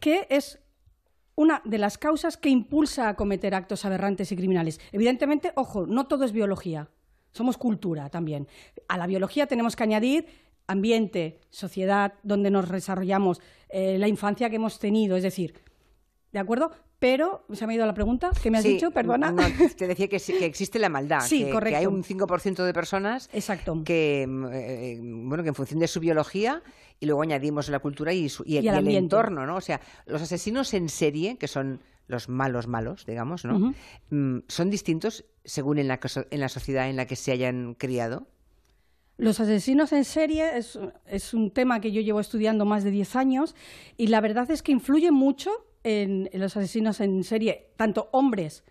que 0.00 0.26
es 0.30 0.58
una 1.36 1.62
de 1.64 1.78
las 1.78 1.98
causas 1.98 2.36
que 2.36 2.48
impulsa 2.48 3.08
a 3.08 3.16
cometer 3.16 3.54
actos 3.54 3.84
aberrantes 3.84 4.30
y 4.32 4.36
criminales. 4.36 4.80
Evidentemente, 4.92 5.52
ojo, 5.56 5.86
no 5.86 6.06
todo 6.06 6.24
es 6.24 6.32
biología, 6.32 6.88
somos 7.32 7.56
cultura 7.56 8.08
también. 8.10 8.48
A 8.88 8.98
la 8.98 9.06
biología 9.06 9.46
tenemos 9.46 9.76
que 9.76 9.82
añadir 9.82 10.26
ambiente, 10.66 11.40
sociedad 11.50 12.14
donde 12.22 12.50
nos 12.50 12.70
desarrollamos, 12.70 13.40
eh, 13.68 13.98
la 13.98 14.08
infancia 14.08 14.48
que 14.48 14.56
hemos 14.56 14.78
tenido, 14.78 15.16
es 15.16 15.22
decir, 15.22 15.54
¿de 16.34 16.40
acuerdo? 16.40 16.70
pero 16.98 17.44
se 17.52 17.66
me 17.66 17.74
ha 17.74 17.76
ido 17.76 17.86
la 17.86 17.92
pregunta 17.94 18.30
¿Qué 18.42 18.50
me 18.50 18.58
has 18.58 18.64
dicho, 18.64 18.90
perdona. 18.90 19.34
te 19.76 19.86
decía 19.86 20.08
que, 20.08 20.18
que, 20.18 20.44
existe 20.46 20.78
la 20.78 20.88
maldad, 20.88 21.20
sí, 21.20 21.44
que, 21.44 21.50
correcto. 21.50 21.70
que, 21.70 21.76
hay 21.76 21.86
un 21.86 22.02
5% 22.02 22.64
de 22.64 22.72
personas 22.72 23.28
Exacto. 23.32 23.82
que, 23.84 24.24
mm, 24.26 24.46
eh, 24.52 24.98
bueno, 25.02 25.42
que 25.42 25.50
en 25.50 25.54
función 25.54 25.80
de 25.80 25.86
su 25.86 26.00
biología 26.00 26.62
y 26.98 27.06
luego 27.06 27.22
añadimos 27.22 27.68
la 27.68 27.78
cultura 27.78 28.12
y, 28.12 28.28
su- 28.28 28.42
y 28.46 28.56
el, 28.56 28.64
Y 28.64 28.68
el 28.68 28.74
y 28.74 28.78
el 28.78 28.78
ambiente. 28.78 28.98
entorno, 29.04 29.46
¿no? 29.46 29.56
O 29.56 29.60
sea, 29.60 29.80
los 30.06 30.22
asesinos 30.22 30.72
en 30.74 30.88
serie, 30.88 31.36
que 31.36 31.46
son 31.46 31.80
los 32.06 32.28
malos 32.28 32.66
malos, 32.68 33.04
digamos, 33.06 33.44
¿no? 33.44 33.74
Mm, 34.10 34.38
¿Son 34.48 34.70
distintos 34.70 35.24
según 35.44 35.78
en 35.78 35.88
la, 35.88 36.00
en 36.30 36.40
la 36.40 36.48
sociedad 36.48 36.88
en 36.88 36.96
la 36.96 37.06
que 37.06 37.16
se 37.16 37.32
hayan 37.32 37.74
criado? 37.74 38.26
Los 39.18 39.38
asesinos 39.40 39.92
en 39.92 40.04
serie 40.04 40.56
es, 40.56 40.78
es 41.06 41.34
un 41.34 41.50
tema 41.50 41.80
que 41.80 41.92
yo 41.92 42.00
llevo 42.00 42.18
estudiando 42.20 42.64
más 42.64 42.82
de 42.82 42.90
10 42.90 43.14
años 43.14 43.54
y 43.96 44.06
la 44.08 44.20
verdad 44.20 44.50
es 44.50 44.62
que 44.62 44.72
influye 44.72 45.10
mucho 45.12 45.50
en, 45.84 46.28
en 46.32 46.40
los 46.40 46.56
asesinos 46.56 47.00
en 47.00 47.22
serie, 47.24 47.70
tanto 47.76 48.08
hombres 48.12 48.64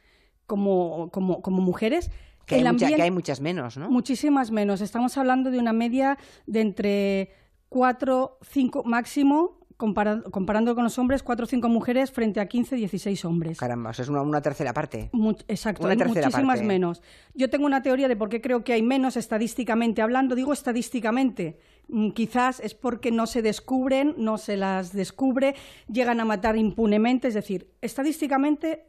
como, 0.46 1.10
como, 1.12 1.41
como 1.41 1.62
mujeres. 1.62 2.12
Que 2.46 2.55
hay, 2.55 2.63
mucha- 2.65 2.88
que 2.93 3.01
hay 3.01 3.12
muchas 3.12 3.39
menos, 3.39 3.77
¿no? 3.77 3.89
Muchísimas 3.89 4.51
menos. 4.51 4.82
Estamos 4.82 5.17
hablando 5.17 5.50
de 5.50 5.60
una 5.60 5.72
media 5.72 6.17
de 6.46 6.60
entre 6.60 7.32
4, 7.70 8.38
5 8.41 8.84
máximo, 8.84 9.60
comparando, 9.77 10.29
comparando 10.29 10.75
con 10.75 10.84
los 10.84 11.00
hombres, 11.00 11.24
4 11.24 11.46
o 11.46 11.48
5 11.48 11.70
mujeres 11.70 12.12
frente 12.12 12.41
a 12.41 12.48
15, 12.48 12.75
16 12.75 13.24
hombres. 13.25 13.58
Caramba, 13.58 13.91
o 13.91 13.93
sea, 13.93 14.03
es 14.03 14.10
una, 14.10 14.22
una 14.22 14.41
tercera 14.41 14.74
parte. 14.74 15.10
Exacto, 15.48 15.84
Una 15.84 15.93
hay 15.93 15.98
tercera 15.98 16.27
muchísimas 16.27 16.55
parte. 16.58 16.67
menos. 16.67 17.01
Yo 17.34 17.50
tengo 17.50 17.65
una 17.65 17.82
teoría 17.82 18.10
de 18.10 18.15
por 18.17 18.27
qué 18.27 18.41
creo 18.41 18.63
que 18.65 18.74
hay 18.74 18.82
menos 18.84 19.15
estadísticamente 19.15 20.01
hablando. 20.01 20.36
Digo 20.36 20.51
estadísticamente. 20.51 21.60
Mm, 21.88 22.12
Quizás 22.12 22.60
es 22.60 22.74
porque 22.74 23.12
no 23.12 23.28
se 23.28 23.42
descubren, 23.42 24.16
no 24.18 24.38
se 24.38 24.58
las 24.58 24.94
descubre, 24.94 25.56
llegan 25.88 26.20
a 26.20 26.25
matar 26.25 26.56
impunemente. 26.58 27.28
Es 27.28 27.34
decir, 27.34 27.72
estadísticamente, 27.82 28.86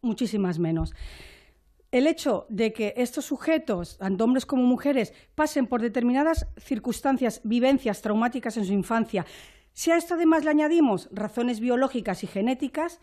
muchísimas 0.00 0.58
menos. 0.58 0.94
El 1.90 2.06
hecho 2.06 2.46
de 2.48 2.72
que 2.72 2.94
estos 2.96 3.26
sujetos, 3.26 3.98
tanto 3.98 4.24
hombres 4.24 4.46
como 4.46 4.62
mujeres, 4.62 5.12
pasen 5.34 5.66
por 5.66 5.82
determinadas 5.82 6.46
circunstancias, 6.56 7.42
vivencias 7.44 8.00
traumáticas 8.00 8.56
en 8.56 8.64
su 8.64 8.72
infancia, 8.72 9.26
si 9.74 9.90
a 9.90 9.96
esto 9.98 10.14
además 10.14 10.44
le 10.44 10.50
añadimos 10.50 11.08
razones 11.12 11.60
biológicas 11.60 12.24
y 12.24 12.26
genéticas, 12.26 12.98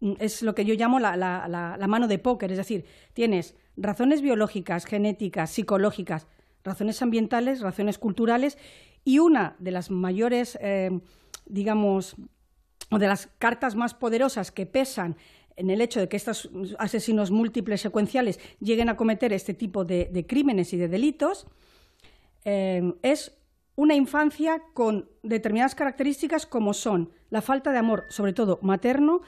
mm, 0.00 0.12
es 0.20 0.42
lo 0.42 0.54
que 0.54 0.64
yo 0.64 0.74
llamo 0.74 1.00
la, 1.00 1.16
la- 1.16 1.48
la- 1.48 1.76
la 1.76 1.86
mano 1.88 2.06
de 2.06 2.18
póker. 2.20 2.52
Es 2.52 2.58
decir, 2.58 2.84
tienes 3.14 3.56
razones 3.76 4.22
biológicas, 4.22 4.84
genéticas, 4.86 5.50
psicológicas, 5.50 6.28
razones 6.64 7.00
ambientales, 7.02 7.60
razones 7.60 7.98
culturales 7.98 8.58
y 9.04 9.18
una 9.18 9.54
de 9.58 9.70
las 9.70 9.90
mayores, 9.90 10.58
eh, 10.60 10.98
digamos, 11.46 12.16
o 12.90 12.98
de 12.98 13.06
las 13.06 13.28
cartas 13.38 13.76
más 13.76 13.94
poderosas 13.94 14.50
que 14.50 14.66
pesan 14.66 15.16
en 15.56 15.70
el 15.70 15.80
hecho 15.80 16.00
de 16.00 16.08
que 16.08 16.16
estos 16.16 16.50
asesinos 16.78 17.30
múltiples 17.30 17.80
secuenciales 17.80 18.40
lleguen 18.60 18.88
a 18.88 18.96
cometer 18.96 19.32
este 19.32 19.54
tipo 19.54 19.84
de, 19.84 20.26
crímenes 20.26 20.72
y 20.72 20.76
de 20.76 20.88
delitos, 20.88 21.46
eh, 22.44 22.94
es 23.02 23.32
una 23.76 23.94
infancia 23.94 24.62
con 24.72 25.08
determinadas 25.22 25.74
características 25.74 26.46
como 26.46 26.74
son 26.74 27.10
la 27.30 27.42
falta 27.42 27.72
de 27.72 27.78
amor, 27.78 28.04
sobre 28.08 28.32
todo 28.32 28.58
materno, 28.62 29.22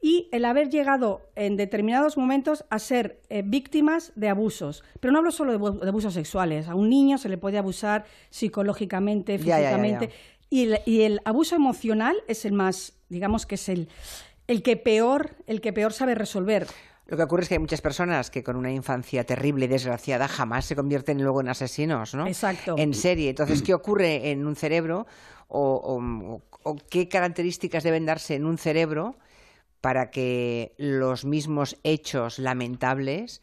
y 0.00 0.28
el 0.32 0.44
haber 0.44 0.68
llegado 0.70 1.30
en 1.34 1.56
determinados 1.56 2.16
momentos 2.16 2.64
a 2.70 2.78
ser 2.78 3.20
eh, 3.28 3.42
víctimas 3.44 4.12
de 4.14 4.28
abusos. 4.28 4.84
Pero 5.00 5.12
no 5.12 5.18
hablo 5.18 5.32
solo 5.32 5.52
de, 5.52 5.58
abu- 5.58 5.80
de 5.80 5.88
abusos 5.88 6.14
sexuales. 6.14 6.68
A 6.68 6.74
un 6.74 6.88
niño 6.88 7.18
se 7.18 7.28
le 7.28 7.36
puede 7.38 7.58
abusar 7.58 8.04
psicológicamente, 8.30 9.38
Ya, 9.38 9.44
ya, 9.44 9.46
ya, 9.46 9.60
ya. 9.60 9.68
físicamente. 9.68 10.10
Y, 10.50 10.62
el, 10.64 10.78
y 10.86 11.02
el 11.02 11.20
abuso 11.24 11.56
emocional 11.56 12.16
es 12.26 12.44
el 12.44 12.52
más, 12.52 12.94
digamos 13.08 13.44
que 13.46 13.56
es 13.56 13.68
el, 13.68 13.88
el 14.46 14.62
que 14.62 14.76
peor, 14.76 15.36
el 15.46 15.60
que 15.60 15.72
peor 15.72 15.92
sabe 15.92 16.14
resolver. 16.14 16.66
Lo 17.06 17.16
que 17.16 17.22
ocurre 17.22 17.42
es 17.42 17.48
que 17.48 17.54
hay 17.54 17.58
muchas 17.58 17.80
personas 17.80 18.30
que 18.30 18.42
con 18.42 18.56
una 18.56 18.70
infancia 18.70 19.24
terrible 19.24 19.64
y 19.64 19.68
desgraciada 19.68 20.28
jamás 20.28 20.66
se 20.66 20.76
convierten 20.76 21.22
luego 21.22 21.40
en 21.40 21.48
asesinos, 21.48 22.14
¿no? 22.14 22.26
Exacto. 22.26 22.74
En 22.78 22.92
serie. 22.94 23.30
Entonces, 23.30 23.62
¿qué 23.62 23.72
ocurre 23.74 24.30
en 24.30 24.46
un 24.46 24.56
cerebro 24.56 25.06
o, 25.48 25.80
o- 25.82 26.42
o 26.62 26.76
qué 26.90 27.08
características 27.08 27.82
deben 27.82 28.04
darse 28.06 28.34
en 28.34 28.44
un 28.44 28.58
cerebro 28.58 29.16
para 29.80 30.10
que 30.10 30.74
los 30.78 31.24
mismos 31.24 31.76
hechos 31.82 32.38
lamentables 32.38 33.42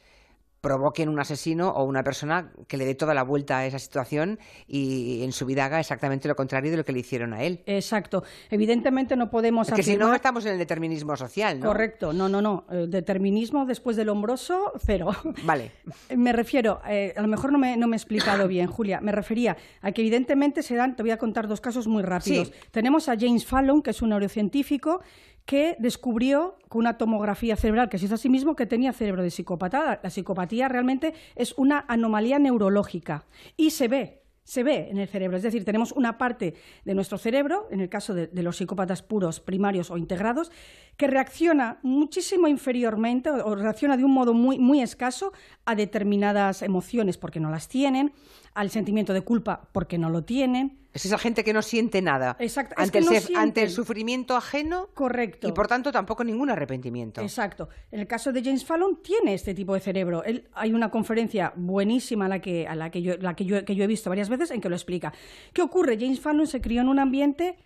provoquen 0.66 1.10
un 1.10 1.20
asesino 1.20 1.70
o 1.70 1.84
una 1.84 2.02
persona 2.02 2.52
que 2.68 2.76
le 2.76 2.86
dé 2.86 2.96
toda 2.96 3.14
la 3.14 3.22
vuelta 3.22 3.60
a 3.60 3.68
esa 3.68 3.78
situación 3.78 4.40
y 4.66 5.22
en 5.24 5.32
su 5.32 5.46
vida 5.46 5.66
haga 5.66 5.80
exactamente 5.80 6.28
lo 6.28 6.36
contrario 6.36 6.72
de 6.72 6.78
lo 6.78 6.84
que 6.84 6.92
le 6.92 7.02
hicieron 7.02 7.36
a 7.36 7.44
él? 7.44 7.62
Exacto. 7.68 8.24
Evidentemente 8.50 9.16
no 9.16 9.30
podemos 9.30 9.70
Es 9.70 9.76
que 9.76 9.84
si 9.84 9.96
no 9.96 10.12
estamos 10.12 10.44
en 10.48 10.54
el 10.54 10.58
determinismo 10.58 11.16
social, 11.18 11.60
¿no? 11.60 11.68
Correcto, 11.68 12.14
no, 12.14 12.30
no, 12.30 12.42
no. 12.42 12.66
Eh, 12.72 12.88
determinismo 12.90 13.68
después 13.68 13.96
del 13.96 14.10
hombroso, 14.10 14.72
cero. 14.84 15.12
Vale. 15.44 15.72
Me 16.18 16.34
refiero, 16.34 16.82
eh, 16.90 17.14
a 17.16 17.22
lo 17.22 17.28
mejor 17.28 17.52
no 17.52 17.60
me, 17.60 17.78
no 17.78 17.86
me 17.86 17.96
he 17.96 18.00
explicado 18.00 18.48
bien, 18.48 18.66
Julia. 18.66 19.00
Me 19.02 19.12
refería 19.12 19.56
a 19.84 19.92
que 19.92 20.02
evidentemente 20.02 20.64
se 20.64 20.74
dan, 20.74 20.96
te 20.96 21.04
voy 21.04 21.12
a 21.12 21.20
contar 21.20 21.48
dos 21.48 21.62
casos 21.62 21.86
muy 21.86 22.02
rápidos. 22.02 22.48
Sí. 22.48 22.54
Tenemos 22.72 23.08
a 23.08 23.16
James 23.16 23.46
Fallon, 23.46 23.84
que 23.84 23.92
es 23.92 24.02
un 24.02 24.10
neurocientífico 24.10 25.02
que 25.46 25.76
descubrió 25.80 26.58
con 26.68 26.80
una 26.80 26.98
tomografía 26.98 27.56
cerebral 27.56 27.90
que 27.90 27.98
se 27.98 28.06
hizo 28.06 28.16
a 28.16 28.18
sí 28.20 28.30
mismo 28.30 28.56
que 28.56 28.66
tenía 28.66 28.94
cerebro 28.94 29.24
de 29.24 29.32
psicópata. 29.32 30.00
La, 30.02 30.10
psicopatía 30.10 30.68
realmente 30.68 31.14
es 31.36 31.54
una 31.58 31.86
anomalía 31.88 32.40
neurológica 32.40 33.26
y 33.56 33.70
se 33.70 33.88
ve. 33.88 34.22
Se 34.44 34.62
ve 34.62 34.90
en 34.92 35.00
el 35.00 35.08
cerebro, 35.08 35.38
es 35.38 35.42
decir, 35.42 35.66
tenemos 35.66 35.92
una 35.92 36.20
parte 36.20 36.54
de 36.84 36.94
nuestro 36.94 37.18
cerebro, 37.18 37.68
en 37.72 37.82
el 37.82 37.90
caso 37.90 38.14
de, 38.14 38.30
los 38.44 38.58
psicópatas 38.58 39.02
puros, 39.02 39.40
primarios 39.40 39.90
o 39.90 39.98
integrados, 39.98 40.52
que 40.98 41.08
reacciona 41.08 41.80
muchísimo 41.82 42.48
inferiormente 42.48 43.32
o, 43.32 43.56
reacciona 43.56 43.98
de 43.98 44.04
un 44.04 44.14
modo 44.14 44.36
muy 44.36 44.82
escaso 44.82 45.34
a 45.66 45.74
determinadas 45.74 46.62
emociones 46.62 47.18
porque 47.18 47.40
no 47.40 47.50
las 47.50 47.68
tienen, 47.68 48.14
al 48.56 48.72
sentimiento 48.72 49.14
de 49.14 49.22
culpa 49.22 49.70
porque 49.72 49.98
no 50.00 50.10
lo 50.10 50.24
tienen. 50.24 50.80
Es 50.94 51.06
esa 51.06 51.18
gente 51.18 51.44
que 51.44 51.52
no 51.52 51.62
siente 51.62 52.02
nada 52.02 52.38
Exacto, 52.40 52.74
es 52.78 52.84
ante, 52.86 52.92
que 52.94 52.98
el, 53.00 53.06
no 53.06 53.12
sef- 53.12 53.36
ante 53.36 53.62
el 53.64 53.68
sienten. 53.68 53.70
sufrimiento 53.72 54.34
ajeno 54.38 54.88
Correcto. 54.94 55.46
y 55.50 55.52
por 55.52 55.68
tanto 55.68 55.92
tampoco 55.92 56.24
ningún 56.24 56.50
arrepentimiento. 56.50 57.20
Exacto. 57.20 57.68
En 57.92 58.00
el 58.00 58.08
caso 58.08 58.32
de 58.32 58.42
James 58.42 58.64
Fallon 58.64 59.02
tiene 59.04 59.34
este 59.34 59.54
tipo 59.54 59.74
de 59.74 59.82
cerebro. 59.82 60.24
Él, 60.24 60.48
hay 60.54 60.72
una 60.72 60.90
conferencia 60.90 61.52
buenísima 61.58 62.28
a 62.28 62.30
la 62.30 62.40
que, 62.40 62.66
a 62.66 62.76
la 62.76 62.92
que, 62.92 63.02
yo, 63.02 63.18
la 63.18 63.36
que, 63.36 63.44
yo, 63.44 63.66
que 63.66 63.76
yo 63.76 63.84
he 63.84 63.88
visto 63.88 64.10
varias 64.10 64.30
veces 64.30 64.52
en 64.52 64.62
que 64.62 64.70
lo 64.70 64.76
explica. 64.78 65.12
¿Qué 65.52 65.62
ocurre? 65.62 65.98
James 66.00 66.22
Fallon 66.22 66.48
se 66.48 66.62
crió 66.62 66.80
en 66.80 66.88
un 66.88 67.00
ambiente 67.00 67.58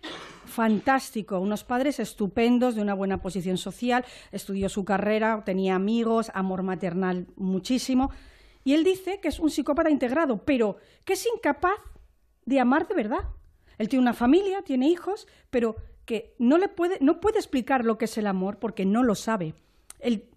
fantástico, 0.44 1.38
unos 1.38 1.62
padres 1.62 2.00
estupendos, 2.00 2.74
de 2.74 2.82
una 2.82 2.94
buena 2.94 3.22
posición 3.22 3.58
social, 3.58 4.04
estudió 4.32 4.68
su 4.68 4.84
carrera, 4.84 5.42
tenía 5.46 5.76
amigos, 5.76 6.32
amor 6.34 6.64
maternal 6.64 7.28
muchísimo. 7.36 8.10
Y 8.64 8.74
él 8.74 8.84
dice 8.84 9.20
que 9.20 9.28
es 9.28 9.40
un 9.40 9.50
psicópata 9.50 9.90
integrado, 9.90 10.44
pero 10.44 10.76
que 11.04 11.14
es 11.14 11.26
incapaz 11.34 11.78
de 12.44 12.60
amar 12.60 12.86
de 12.88 12.94
verdad. 12.94 13.28
Él 13.78 13.88
tiene 13.88 14.02
una 14.02 14.12
familia, 14.14 14.62
tiene 14.62 14.88
hijos, 14.88 15.26
pero 15.50 15.76
que 16.04 16.34
no 16.38 16.58
le 16.58 16.68
puede, 16.68 16.98
no 17.00 17.20
puede 17.20 17.38
explicar 17.38 17.84
lo 17.84 17.96
que 17.96 18.04
es 18.04 18.18
el 18.18 18.26
amor 18.26 18.58
porque 18.58 18.84
no 18.84 19.02
lo 19.02 19.14
sabe. 19.14 19.54
Él 19.98 20.28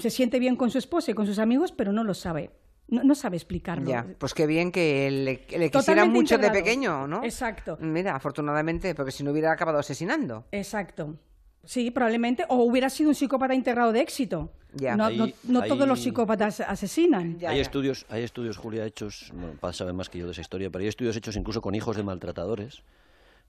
se 0.00 0.10
siente 0.10 0.38
bien 0.38 0.56
con 0.56 0.70
su 0.70 0.78
esposa 0.78 1.10
y 1.10 1.14
con 1.14 1.26
sus 1.26 1.38
amigos, 1.38 1.72
pero 1.72 1.92
no 1.92 2.04
lo 2.04 2.14
sabe. 2.14 2.50
No, 2.88 3.02
no 3.04 3.14
sabe 3.14 3.36
explicarlo. 3.36 3.88
Ya, 3.88 4.06
pues 4.18 4.34
qué 4.34 4.46
bien 4.46 4.70
que 4.70 5.10
le, 5.10 5.46
que 5.46 5.58
le 5.58 5.70
quisiera 5.70 6.04
mucho 6.04 6.36
de 6.36 6.46
integrado. 6.46 6.64
pequeño, 6.64 7.06
¿no? 7.06 7.24
Exacto. 7.24 7.78
Mira, 7.80 8.14
afortunadamente, 8.14 8.94
porque 8.94 9.12
si 9.12 9.24
no 9.24 9.30
hubiera 9.30 9.52
acabado 9.52 9.78
asesinando. 9.78 10.44
Exacto. 10.52 11.16
Sí, 11.64 11.90
probablemente. 11.90 12.44
O 12.48 12.56
hubiera 12.64 12.90
sido 12.90 13.10
un 13.10 13.14
psicópata 13.14 13.54
integrado 13.54 13.92
de 13.92 14.00
éxito. 14.00 14.50
Ya. 14.74 14.96
No, 14.96 15.04
Ahí- 15.06 15.16
no- 15.18 15.28
no 15.60 15.62
todos 15.66 15.86
los 15.86 16.00
psicópatas 16.00 16.60
asesinan. 16.60 17.38
Ya, 17.38 17.50
hay 17.50 17.56
ya. 17.56 17.62
estudios, 17.62 18.06
hay 18.08 18.22
estudios, 18.24 18.56
Julia, 18.56 18.84
hechos, 18.86 19.30
bueno, 19.34 19.54
Paz 19.60 19.76
sabe 19.76 19.92
más 19.92 20.08
que 20.08 20.18
yo 20.18 20.26
de 20.26 20.32
esa 20.32 20.40
historia, 20.40 20.70
pero 20.70 20.82
hay 20.82 20.88
estudios 20.88 21.14
hechos 21.16 21.36
incluso 21.36 21.60
con 21.60 21.74
hijos 21.74 21.96
de 21.96 22.02
maltratadores 22.02 22.82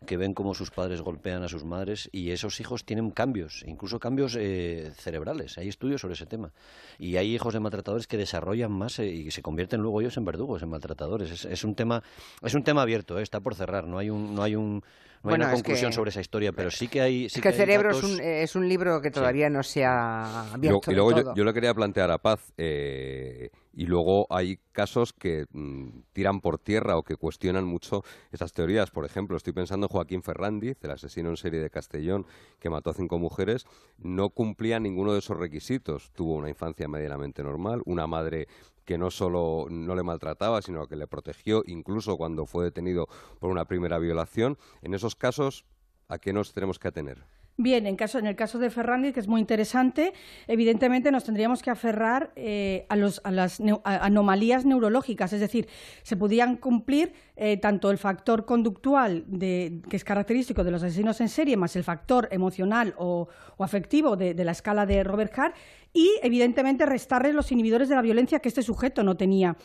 que 0.05 0.17
ven 0.17 0.33
cómo 0.33 0.53
sus 0.53 0.72
padres 0.72 1.01
golpean 1.01 1.43
a 1.43 1.48
sus 1.48 1.63
madres 1.63 2.10
y 2.12 2.31
esos 2.31 2.60
hijos 2.60 2.86
tienen 2.86 3.12
cambios, 3.12 3.63
incluso 3.67 4.00
cambios 4.00 4.36
eh, 4.39 4.91
cerebrales. 4.95 5.57
Hay 5.57 5.69
estudios 5.69 6.01
sobre 6.01 6.13
ese 6.15 6.25
tema. 6.25 6.51
Y 7.00 7.17
hay 7.17 7.33
hijos 7.33 7.53
de 7.53 7.60
maltratadores 7.60 8.07
que 8.07 8.17
desarrollan 8.17 8.72
más 8.72 9.00
eh, 9.00 9.07
y 9.07 9.31
se 9.31 9.41
convierten 9.41 9.81
luego 9.81 10.01
ellos 10.01 10.17
en 10.17 10.25
verdugos, 10.25 10.62
en 10.63 10.69
maltratadores. 10.69 11.31
Es, 11.31 11.45
es 11.45 11.63
un 11.63 11.75
tema, 11.75 12.03
es 12.41 12.53
un 12.53 12.63
tema 12.63 12.81
abierto, 12.83 13.17
eh, 13.19 13.24
está 13.24 13.39
por 13.39 13.55
cerrar. 13.55 13.86
No 13.88 13.98
hay 13.98 14.10
un, 14.10 14.36
no 14.36 14.43
hay 14.43 14.55
un, 14.55 14.75
no 14.75 14.81
hay 14.81 15.31
Bueno, 15.31 15.45
una 15.45 15.53
es 15.53 15.60
conclusión 15.62 15.91
que- 15.91 15.95
sobre 15.95 16.10
esa 16.10 16.22
historia, 16.22 16.51
pero 16.51 16.69
sí 16.72 16.88
que 16.88 17.01
hay. 17.01 17.25
es 17.25 17.33
sí 17.33 17.41
que 17.41 17.50
el 17.50 17.53
cerebro 17.55 17.91
es 17.91 18.03
un, 18.03 18.19
eh, 18.19 18.43
es 18.43 18.55
un 18.55 18.67
libro 18.67 19.01
que 19.01 19.10
todavía 19.12 19.50
no 19.50 19.63
se 19.63 19.86
ha 19.86 20.45
Y 20.55 20.67
luego, 20.67 20.81
abierto. 20.81 20.91
y 20.91 20.95
luego 20.95 21.12
yo, 21.12 21.33
yo 21.36 21.43
le 21.43 21.53
quería 21.53 21.74
plantear 21.74 22.12
a 22.12 22.17
Paz, 22.17 22.51
eh, 22.57 23.50
y 23.74 23.88
luego 23.88 24.27
hay 24.30 24.60
casos 24.72 25.13
que 25.13 25.48
mm, 25.51 26.03
tiran 26.13 26.42
por 26.42 26.60
tierra 26.60 26.98
o 26.98 27.03
que 27.03 27.15
cuestionan 27.15 27.65
mucho 27.65 28.03
esas 28.32 28.53
teorías. 28.53 28.92
Por 28.92 29.03
ejemplo, 29.03 29.36
estoy 29.36 29.53
pensando 29.53 29.88
en 29.88 29.92
Joaquín 29.92 30.22
Ferrandiz, 30.22 30.77
el 30.84 30.92
asesino 30.92 31.30
en 31.30 31.38
serie 31.38 31.60
de 31.60 31.70
Castellón, 31.70 32.25
que 32.60 32.70
mató 32.70 32.92
a 32.92 32.94
cinco 32.94 33.18
mujeres, 33.18 33.65
no 33.98 34.30
cumplía 34.30 34.80
ninguno 34.80 35.13
de 35.13 35.20
esos 35.20 35.38
requisitos. 35.38 36.12
Tuvo 36.13 36.36
una 36.36 36.50
infancia 36.50 36.88
medianamente 36.88 37.44
normal, 37.44 37.82
una 37.86 38.06
madre 38.06 38.48
que 38.86 38.98
no 38.98 39.10
solo 39.10 39.68
no 39.70 39.96
le 39.96 40.03
maltrataba, 40.03 40.62
sino 40.62 40.88
que 40.88 40.96
le 40.96 41.08
protegió, 41.08 41.63
incluso 41.65 42.18
cuando 42.18 42.46
fue 42.46 42.65
detenido 42.65 43.08
por 43.39 43.50
una 43.50 43.65
primera 43.65 43.98
violación. 43.98 44.58
En 44.82 44.94
esos 44.94 45.15
casos, 45.15 45.65
¿a 46.10 46.20
qué 46.20 46.32
nos 46.32 46.53
tenemos 46.53 46.80
que 46.80 46.89
atener? 46.89 47.25
Bien, 47.55 47.86
en, 47.86 47.95
caso, 47.95 48.17
en 48.17 48.25
el 48.25 48.36
caso 48.36 48.57
de 48.57 48.72
Ferrandi, 48.72 49.13
que 49.13 49.19
es 49.19 49.27
muy 49.27 49.39
interesante, 49.39 50.13
evidentemente 50.48 51.12
nos 51.12 51.24
tendríamos 51.24 51.62
que 51.62 51.69
aferrar 51.69 52.31
eh, 52.36 52.88
a, 52.89 52.95
los, 52.95 53.22
a, 53.24 53.29
las 53.29 53.62
anomalías 53.83 54.65
neurológicas, 54.65 55.33
es 55.33 55.39
decir, 55.39 55.67
se 56.01 56.17
podían 56.17 56.57
cumplir 56.57 57.13
eh, 57.36 57.57
tanto 57.57 57.91
el 57.91 58.00
factor 58.00 58.45
conductual, 58.45 59.24
de, 59.27 59.81
que 59.88 59.98
es 59.98 60.03
característico 60.03 60.63
de 60.63 60.72
los 60.72 60.81
asesinos 60.81 61.22
en 61.22 61.29
serie, 61.29 61.55
más 61.55 61.75
el 61.75 61.83
factor 61.83 62.27
emocional 62.31 62.95
o, 62.98 63.27
afectivo 63.60 64.15
de, 64.17 64.33
de, 64.33 64.45
la 64.45 64.51
escala 64.51 64.88
de 64.88 65.03
Robert 65.03 65.38
Hart, 65.38 65.55
y 65.93 66.10
evidentemente 66.24 66.88
restarle 66.88 67.33
los 67.33 67.51
inhibidores 67.51 67.88
de 67.88 67.93
la 67.93 68.01
violencia 68.01 68.39
que 68.39 68.50
este 68.50 68.63
sujeto 68.63 69.03
no 69.03 69.15
tenía. 69.15 69.55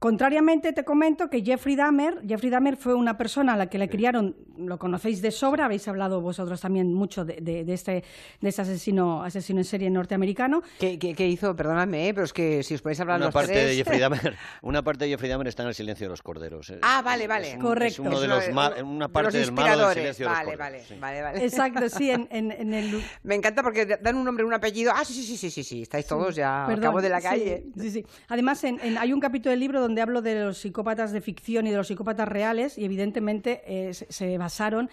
Contrariamente, 0.00 0.72
te 0.72 0.82
comento 0.82 1.28
que 1.28 1.42
Jeffrey 1.42 1.76
Dahmer, 1.76 2.22
Jeffrey 2.26 2.48
Dahmer 2.48 2.78
fue 2.78 2.94
una 2.94 3.18
persona 3.18 3.52
a 3.52 3.56
la 3.58 3.66
que 3.66 3.76
le 3.76 3.90
criaron, 3.90 4.34
lo 4.56 4.78
conocéis 4.78 5.20
de 5.20 5.30
sobra, 5.30 5.66
habéis 5.66 5.86
hablado 5.88 6.22
vosotros 6.22 6.58
también 6.58 6.94
mucho 6.94 7.26
de, 7.26 7.36
este, 7.68 8.02
de 8.40 8.48
este 8.48 8.62
asesino, 8.62 9.22
asesino 9.22 9.60
en 9.60 9.66
serie 9.66 9.90
norteamericano. 9.90 10.62
¿Qué, 10.78 10.98
qué, 10.98 11.28
hizo? 11.28 11.54
Perdóname, 11.54 12.08
¿eh? 12.08 12.14
pero 12.14 12.24
es 12.24 12.32
que 12.32 12.62
si 12.62 12.72
os 12.72 12.80
podéis 12.80 12.98
hablar 13.00 13.18
una 13.18 13.26
los 13.26 13.34
parte 13.34 13.52
de 13.52 13.76
Jeffrey 13.76 13.98
Dahmer, 14.00 14.36
Una 14.62 14.82
parte 14.82 15.04
de 15.04 15.10
Jeffrey 15.10 15.28
Dahmer 15.28 15.48
está 15.48 15.64
en 15.64 15.68
el 15.68 15.74
silencio 15.74 16.06
de 16.06 16.10
los 16.10 16.22
corderos. 16.22 16.72
Ah, 16.80 17.02
vale, 17.04 17.26
vale. 17.26 17.58
Correcto. 17.58 17.92
Es 17.92 17.98
uno 17.98 18.20
de 18.20 18.28
los 18.28 18.48
una 18.82 19.08
parte 19.08 19.36
del 19.36 19.52
malo 19.52 19.86
del 19.88 19.98
silencio 19.98 20.26
de 20.26 20.30
los 20.30 20.44
corderos. 20.44 20.58
Vale, 20.58 20.98
vale, 20.98 21.22
vale. 21.22 21.44
Exacto, 21.44 21.90
sí, 21.90 22.10
en, 22.10 22.26
en, 22.30 22.72
el... 22.72 23.04
Me 23.22 23.34
encanta 23.34 23.62
porque 23.62 23.84
dan 23.84 24.16
un 24.16 24.24
nombre, 24.24 24.46
un 24.46 24.54
apellido. 24.54 24.92
Ah, 24.96 25.04
sí, 25.04 25.12
sí, 25.12 25.36
sí, 25.36 25.50
sí, 25.50 25.62
sí, 25.62 25.82
estáis 25.82 26.06
todos 26.06 26.34
ya 26.34 26.64
al 26.64 26.80
cabo 26.80 27.02
de 27.02 27.10
la 27.10 27.20
calle. 27.20 27.66
Sí, 27.78 27.90
sí. 27.90 28.06
Además, 28.28 28.64
hay 28.64 29.12
un 29.12 29.20
capítulo 29.20 29.50
del 29.50 29.60
libro 29.60 29.78
donde 29.78 29.89
hablo 29.98 30.22
de 30.22 30.44
los 30.44 30.58
psicópatas 30.58 31.12
de 31.12 31.20
ficción 31.20 31.66
y 31.66 31.70
de 31.70 31.76
los 31.76 31.88
psicópatas 31.88 32.28
reales 32.28 32.78
y 32.78 32.84
evidentemente 32.84 33.62
eh, 33.66 33.94
se, 33.94 34.38
basaron 34.38 34.90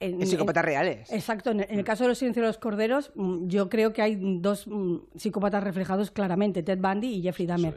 en, 0.00 0.26
psicópatas 0.26 0.64
reales. 0.64 1.12
Exacto. 1.12 1.50
En, 1.50 1.60
el 1.60 1.84
caso 1.84 2.04
de 2.04 2.08
los 2.08 2.18
silencios 2.18 2.42
de 2.42 2.48
los 2.48 2.58
corderos, 2.58 3.12
mm, 3.14 3.48
yo 3.48 3.68
creo 3.68 3.92
que 3.92 4.02
hay 4.02 4.16
dos 4.18 4.66
mm, 4.66 4.96
psicópatas 5.16 5.62
reflejados 5.62 6.10
claramente, 6.10 6.62
Ted 6.62 6.78
Bundy 6.78 7.08
y 7.08 7.22
Jeffrey 7.22 7.46
Dahmer. 7.46 7.76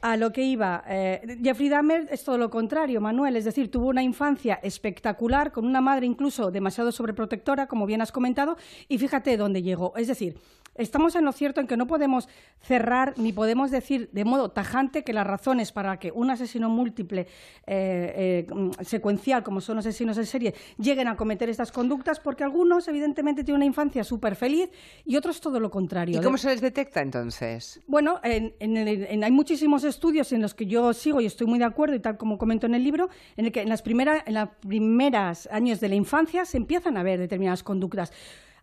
A 0.00 0.16
lo 0.16 0.32
que 0.32 0.42
iba, 0.42 0.82
eh, 0.88 1.38
Jeffrey 1.44 1.68
Dahmer 1.68 2.08
es 2.10 2.24
todo 2.24 2.36
lo 2.36 2.50
contrario, 2.50 3.00
Manuel, 3.00 3.36
es 3.36 3.44
decir, 3.44 3.70
tuvo 3.70 3.86
una 3.86 4.02
infancia 4.02 4.58
espectacular, 4.60 5.52
con 5.52 5.64
una 5.64 5.80
madre 5.80 6.06
incluso 6.06 6.50
demasiado 6.50 6.90
sobreprotectora, 6.90 7.68
como 7.68 7.86
bien 7.86 8.00
has 8.00 8.10
comentado, 8.10 8.56
y 8.88 8.98
fíjate 8.98 9.36
dónde 9.36 9.62
llegó. 9.62 9.92
Es 9.96 10.08
decir, 10.08 10.34
estamos 10.74 11.14
en 11.16 11.24
lo 11.24 11.32
cierto 11.32 11.60
en 11.60 11.66
que 11.66 11.76
no 11.76 11.86
podemos 11.86 12.28
cerrar 12.60 13.14
ni 13.16 13.32
podemos 13.32 13.70
decir 13.70 14.08
de 14.12 14.24
modo 14.24 14.50
tajante 14.50 15.04
que 15.04 15.12
las 15.12 15.26
razones 15.26 15.72
para 15.72 15.98
que 15.98 16.10
un 16.12 16.30
asesino 16.30 16.68
múltiple 16.68 17.26
eh, 17.66 18.46
eh, 18.46 18.84
secuencial, 18.84 19.42
como 19.42 19.60
son 19.60 19.78
asesinos 19.78 20.16
en 20.18 20.26
serie, 20.26 20.54
lleguen 20.78 21.08
a 21.08 21.16
cometer 21.16 21.48
estas 21.48 21.72
conductas, 21.72 22.20
porque 22.20 22.44
algunos, 22.44 22.88
evidentemente, 22.88 23.44
tienen 23.44 23.56
una 23.56 23.66
infancia 23.66 24.04
súper 24.04 24.36
feliz 24.36 24.70
y 25.04 25.16
otros 25.16 25.40
todo 25.40 25.60
lo 25.60 25.70
contrario. 25.70 26.18
¿Y 26.18 26.22
cómo 26.22 26.38
se 26.38 26.48
les 26.48 26.60
detecta 26.60 27.00
entonces? 27.00 27.80
Bueno, 27.86 28.20
hay 28.22 29.30
muchísimos 29.30 29.84
estudios 29.84 30.32
en 30.32 30.42
los 30.42 30.54
que 30.54 30.66
yo 30.66 30.92
sigo 30.92 31.20
y 31.20 31.26
estoy 31.26 31.46
muy 31.46 31.58
de 31.58 31.64
acuerdo, 31.64 31.94
y 31.94 32.00
tal 32.00 32.16
como 32.16 32.38
comento 32.38 32.66
en 32.66 32.74
el 32.74 32.84
libro, 32.84 33.08
en 33.36 33.46
el 33.46 33.52
que 33.52 33.62
en 33.62 33.68
las 33.68 33.82
primeras, 33.82 34.22
en 34.26 34.34
las 34.34 34.48
primeras 34.60 35.48
años 35.50 35.80
de 35.80 35.88
la 35.88 35.94
infancia 35.94 36.44
se 36.44 36.56
empiezan 36.56 36.96
a 36.96 37.02
ver 37.02 37.18
determinadas 37.18 37.62
conductas. 37.62 38.12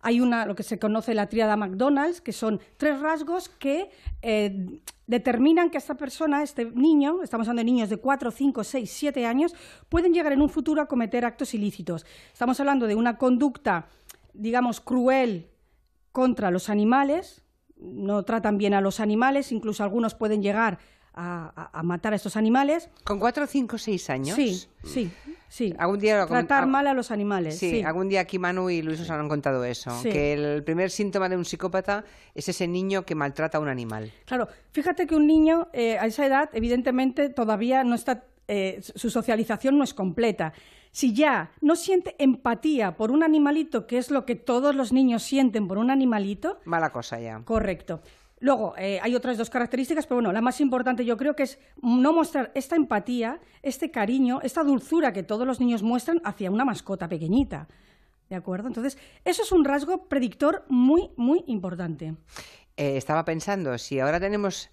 Hay 0.02 0.22
una, 0.22 0.46
lo 0.46 0.56
que 0.56 0.64
se 0.64 0.80
conoce 0.80 1.14
la 1.14 1.28
tríada 1.28 1.58
McDonald's, 1.58 2.22
que 2.22 2.32
son 2.32 2.62
tres 2.78 3.00
rasgos 3.00 3.50
que 3.50 3.90
eh, 4.22 4.80
determinan 5.08 5.70
que 5.70 5.78
esta 5.78 5.96
persona, 5.96 6.44
este 6.44 6.66
niño, 6.66 7.24
estamos 7.24 7.48
hablando 7.48 7.62
de 7.62 7.72
niños 7.72 7.90
de 7.90 7.98
4, 7.98 8.32
5, 8.32 8.64
6, 8.64 8.90
7 8.92 9.26
años, 9.26 9.56
pueden 9.90 10.14
llegar 10.14 10.32
en 10.32 10.42
un 10.42 10.50
futuro 10.50 10.82
a 10.82 10.88
cometer 10.88 11.26
actos 11.26 11.54
ilícitos. 11.54 12.06
Estamos 12.32 12.60
hablando 12.60 12.88
de 12.88 12.96
una 12.96 13.18
conducta, 13.18 13.88
digamos, 14.34 14.80
cruel 14.80 15.50
contra 16.12 16.52
los 16.52 16.70
animales, 16.70 17.42
no 17.76 18.24
tratan 18.24 18.58
bien 18.58 18.74
a 18.74 18.82
los 18.82 19.00
animales, 19.00 19.52
incluso 19.52 19.84
algunos 19.84 20.14
pueden 20.16 20.42
llegar 20.42 20.80
a, 21.14 21.82
matar 21.84 22.14
a 22.14 22.16
estos 22.16 22.38
animales. 22.38 22.90
¿Con 23.04 23.20
cuatro, 23.20 23.48
cinco, 23.48 23.78
seis 23.78 24.10
años? 24.10 24.36
Sí, 24.36 24.64
sí, 24.84 25.12
sí. 25.50 25.74
¿Algún 25.78 26.00
día 26.00 26.26
Tratar 26.26 26.68
mal 26.68 26.88
a 26.88 26.94
los 26.94 27.12
animales. 27.12 27.58
Sí, 27.58 27.82
algún 27.82 28.08
día 28.08 28.22
aquí 28.22 28.40
Manu 28.40 28.70
y 28.70 28.82
Luis 28.82 29.02
os 29.02 29.10
han 29.10 29.28
contado 29.28 29.66
eso. 29.66 29.92
Que 30.02 30.34
el 30.34 30.64
primer 30.64 30.90
síntoma 30.90 31.28
de 31.28 31.36
un 31.36 31.44
psicópata 31.44 32.06
es 32.34 32.48
ese 32.48 32.68
niño 32.68 33.06
que 33.06 33.16
maltrata 33.16 33.58
a 33.58 33.62
un 33.62 33.68
animal. 33.68 34.12
Claro, 34.26 34.48
fíjate 34.72 35.06
que 35.06 35.16
un 35.16 35.28
niño 35.28 35.68
eh, 35.74 35.98
a 35.98 36.06
esa 36.06 36.26
edad, 36.26 36.50
evidentemente, 36.54 37.30
todavía 37.30 37.84
no 37.84 37.96
está. 37.96 38.24
Eh, 38.48 38.80
su 38.82 39.10
socialización 39.10 39.78
no 39.78 39.84
es 39.84 39.94
completa. 39.94 40.54
Si 40.92 41.14
ya 41.14 41.52
no 41.62 41.76
siente 41.76 42.16
empatía 42.18 42.98
por 42.98 43.12
un 43.12 43.22
animalito, 43.22 43.86
que 43.86 44.00
es 44.00 44.10
lo 44.10 44.26
que 44.26 44.36
todos 44.36 44.74
los 44.74 44.92
niños 44.92 45.22
sienten 45.22 45.68
por 45.68 45.78
un 45.78 45.92
animalito. 45.92 46.60
Mala 46.66 46.90
cosa 46.90 47.20
ya. 47.20 47.42
Correcto. 47.46 48.02
Luego, 48.40 48.74
eh, 48.78 49.00
hay 49.02 49.16
otras 49.16 49.38
dos 49.38 49.50
características, 49.50 50.06
pero 50.06 50.18
bueno, 50.18 50.32
la 50.32 50.42
más 50.42 50.62
importante 50.62 51.04
yo 51.04 51.18
creo 51.18 51.36
que 51.36 51.44
es 51.44 51.60
no 51.82 52.14
mostrar 52.14 52.52
esta 52.56 52.76
empatía, 52.76 53.40
este 53.64 53.92
cariño, 53.92 54.40
esta 54.42 54.64
dulzura 54.64 55.12
que 55.12 55.24
todos 55.24 55.46
los 55.46 55.60
niños 55.60 55.84
muestran 55.84 56.22
hacia 56.24 56.50
una 56.50 56.66
mascota 56.66 57.10
pequeñita. 57.10 57.68
¿De 58.30 58.36
acuerdo? 58.36 58.68
Entonces, 58.68 58.98
eso 59.26 59.44
es 59.44 59.52
un 59.52 59.66
rasgo 59.66 60.08
predictor 60.08 60.64
muy, 60.70 61.10
muy 61.18 61.44
importante. 61.48 62.16
Eh, 62.78 62.96
estaba 62.96 63.26
pensando, 63.26 63.78
si 63.78 64.00
ahora 64.00 64.20
tenemos 64.20 64.70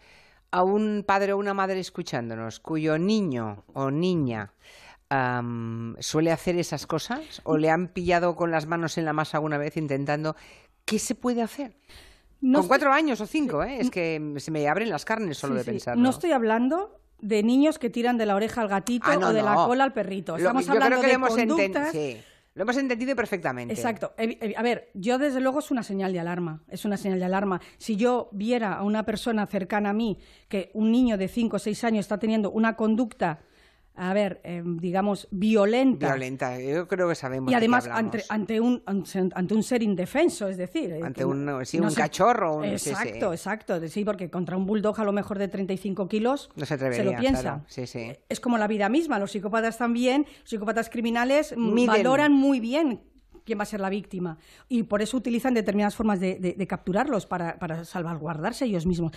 a 0.50 0.62
un 0.62 1.04
padre 1.06 1.32
o 1.32 1.38
una 1.38 1.54
madre 1.54 1.80
escuchándonos 1.80 2.60
cuyo 2.60 2.98
niño 2.98 3.64
o 3.72 3.90
niña 3.90 4.52
suele 6.00 6.32
hacer 6.32 6.56
esas 6.56 6.86
cosas 6.86 7.40
o 7.44 7.56
le 7.56 7.70
han 7.70 7.88
pillado 7.88 8.34
con 8.34 8.50
las 8.50 8.66
manos 8.66 8.98
en 8.98 9.04
la 9.04 9.12
masa 9.12 9.36
alguna 9.36 9.56
vez 9.56 9.76
intentando, 9.76 10.34
¿qué 10.84 10.98
se 10.98 11.14
puede 11.14 11.42
hacer? 11.42 11.76
Con 12.40 12.68
cuatro 12.68 12.92
años 12.92 13.20
o 13.20 13.26
cinco, 13.26 13.62
¿eh? 13.62 13.78
Es 13.80 13.90
que 13.90 14.34
se 14.38 14.50
me 14.50 14.68
abren 14.68 14.90
las 14.90 15.04
carnes 15.04 15.38
solo 15.38 15.54
de 15.54 15.64
pensar. 15.64 15.96
No 15.96 16.10
estoy 16.10 16.32
hablando 16.32 17.00
de 17.20 17.42
niños 17.42 17.78
que 17.78 17.90
tiran 17.90 18.18
de 18.18 18.26
la 18.26 18.36
oreja 18.36 18.60
al 18.60 18.68
gatito 18.68 19.06
ah, 19.08 19.28
o 19.28 19.32
de 19.32 19.42
la 19.42 19.54
cola 19.54 19.84
al 19.84 19.92
perrito. 19.92 20.36
Estamos 20.36 20.68
hablando 20.68 21.00
de 21.00 21.12
hemos 21.12 21.34
conductas... 21.34 21.94
Lo 22.56 22.62
hemos 22.62 22.78
entendido 22.78 23.14
perfectamente. 23.14 23.74
Exacto. 23.74 24.14
A 24.56 24.62
ver, 24.62 24.88
yo 24.94 25.18
desde 25.18 25.40
luego 25.40 25.58
es 25.58 25.70
una 25.70 25.82
señal 25.82 26.14
de 26.14 26.20
alarma. 26.20 26.62
Es 26.68 26.86
una 26.86 26.96
señal 26.96 27.18
de 27.18 27.26
alarma. 27.26 27.60
Si 27.76 27.96
yo 27.96 28.30
viera 28.32 28.72
a 28.72 28.82
una 28.82 29.04
persona 29.04 29.46
cercana 29.46 29.90
a 29.90 29.92
mí 29.92 30.18
que 30.48 30.70
un 30.72 30.90
niño 30.90 31.18
de 31.18 31.28
cinco 31.28 31.56
o 31.56 31.58
seis 31.58 31.84
años 31.84 32.06
está 32.06 32.18
teniendo 32.18 32.50
una 32.50 32.74
conducta 32.74 33.40
a 33.96 34.12
ver, 34.12 34.40
em, 34.44 34.76
digamos, 34.76 35.26
violenta. 35.30 36.08
Violenta, 36.08 36.60
yo 36.60 36.86
creo 36.86 37.08
que 37.08 37.14
sabemos. 37.14 37.50
Y 37.50 37.54
además 37.54 37.88
ante, 37.90 38.22
ante, 38.28 38.60
un, 38.60 38.82
ante 38.86 39.54
un 39.54 39.62
ser 39.62 39.82
indefenso, 39.82 40.48
es 40.48 40.56
decir. 40.56 40.92
Eh, 40.92 41.00
ante 41.02 41.24
un, 41.24 41.64
sí, 41.64 41.80
un 41.80 41.92
cachorro. 41.92 42.62
exacto, 42.62 43.32
exacto. 43.32 43.88
Sí, 43.88 44.04
porque 44.04 44.30
contra 44.30 44.56
un 44.56 44.66
bulldog 44.66 45.00
a 45.00 45.04
lo 45.04 45.12
mejor 45.12 45.38
de 45.38 45.48
35 45.48 46.08
kilos 46.08 46.50
no 46.56 46.66
se, 46.66 46.76
se 46.78 47.04
lo 47.04 47.16
piensa. 47.16 47.64
Sí, 47.68 47.86
sí. 47.86 48.12
Es 48.28 48.40
como 48.40 48.58
la 48.58 48.66
vida 48.66 48.88
misma. 48.88 49.18
Los 49.18 49.32
psicópatas 49.32 49.78
también, 49.78 50.26
psicópatas 50.44 50.90
criminales 50.90 51.54
mm, 51.56 51.86
valoran 51.86 52.32
muy 52.32 52.60
bien 52.60 53.00
quién 53.44 53.58
va 53.58 53.62
a 53.62 53.66
ser 53.66 53.80
la 53.80 53.88
víctima. 53.88 54.38
Y 54.68 54.82
por 54.82 55.00
eso 55.00 55.16
utilizan 55.16 55.54
determinadas 55.54 55.94
formas 55.94 56.20
de, 56.20 56.34
de 56.34 56.66
capturarlos 56.66 57.26
para, 57.26 57.58
para 57.58 57.84
salvaguardarse 57.84 58.66
ellos 58.66 58.84
mismos. 58.84 59.12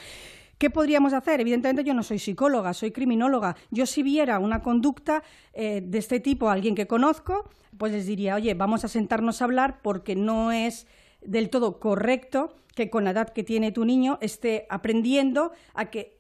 ¿Qué 0.59 0.69
podríamos 0.69 1.13
hacer? 1.13 1.39
Evidentemente 1.39 1.85
yo 1.85 1.93
no 1.93 2.03
soy 2.03 2.19
psicóloga, 2.19 2.73
soy 2.73 2.91
criminóloga. 2.91 3.55
Yo 3.71 3.85
si 3.85 4.03
viera 4.03 4.39
una 4.39 4.61
conducta 4.61 5.23
eh, 5.53 5.81
de 5.81 5.97
este 5.97 6.19
tipo 6.19 6.49
a 6.49 6.53
alguien 6.53 6.75
que 6.75 6.85
conozco, 6.85 7.49
pues 7.77 7.93
les 7.93 8.05
diría, 8.05 8.35
oye, 8.35 8.53
vamos 8.55 8.83
a 8.83 8.89
sentarnos 8.89 9.41
a 9.41 9.45
hablar 9.45 9.79
porque 9.81 10.17
no 10.17 10.51
es 10.51 10.85
del 11.21 11.49
todo 11.49 11.79
correcto 11.79 12.53
que 12.75 12.89
con 12.89 13.05
la 13.05 13.11
edad 13.11 13.29
que 13.29 13.43
tiene 13.43 13.71
tu 13.71 13.85
niño 13.85 14.17
esté 14.21 14.67
aprendiendo 14.69 15.53
a 15.73 15.89
que 15.89 16.19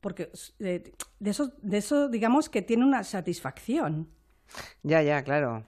porque 0.00 0.30
eh, 0.60 0.92
de 1.18 1.30
eso, 1.30 1.52
de 1.62 1.78
eso 1.78 2.08
digamos 2.08 2.50
que 2.50 2.60
tiene 2.60 2.84
una 2.84 3.04
satisfacción. 3.04 4.10
Ya, 4.82 5.02
ya, 5.02 5.22
claro 5.24 5.64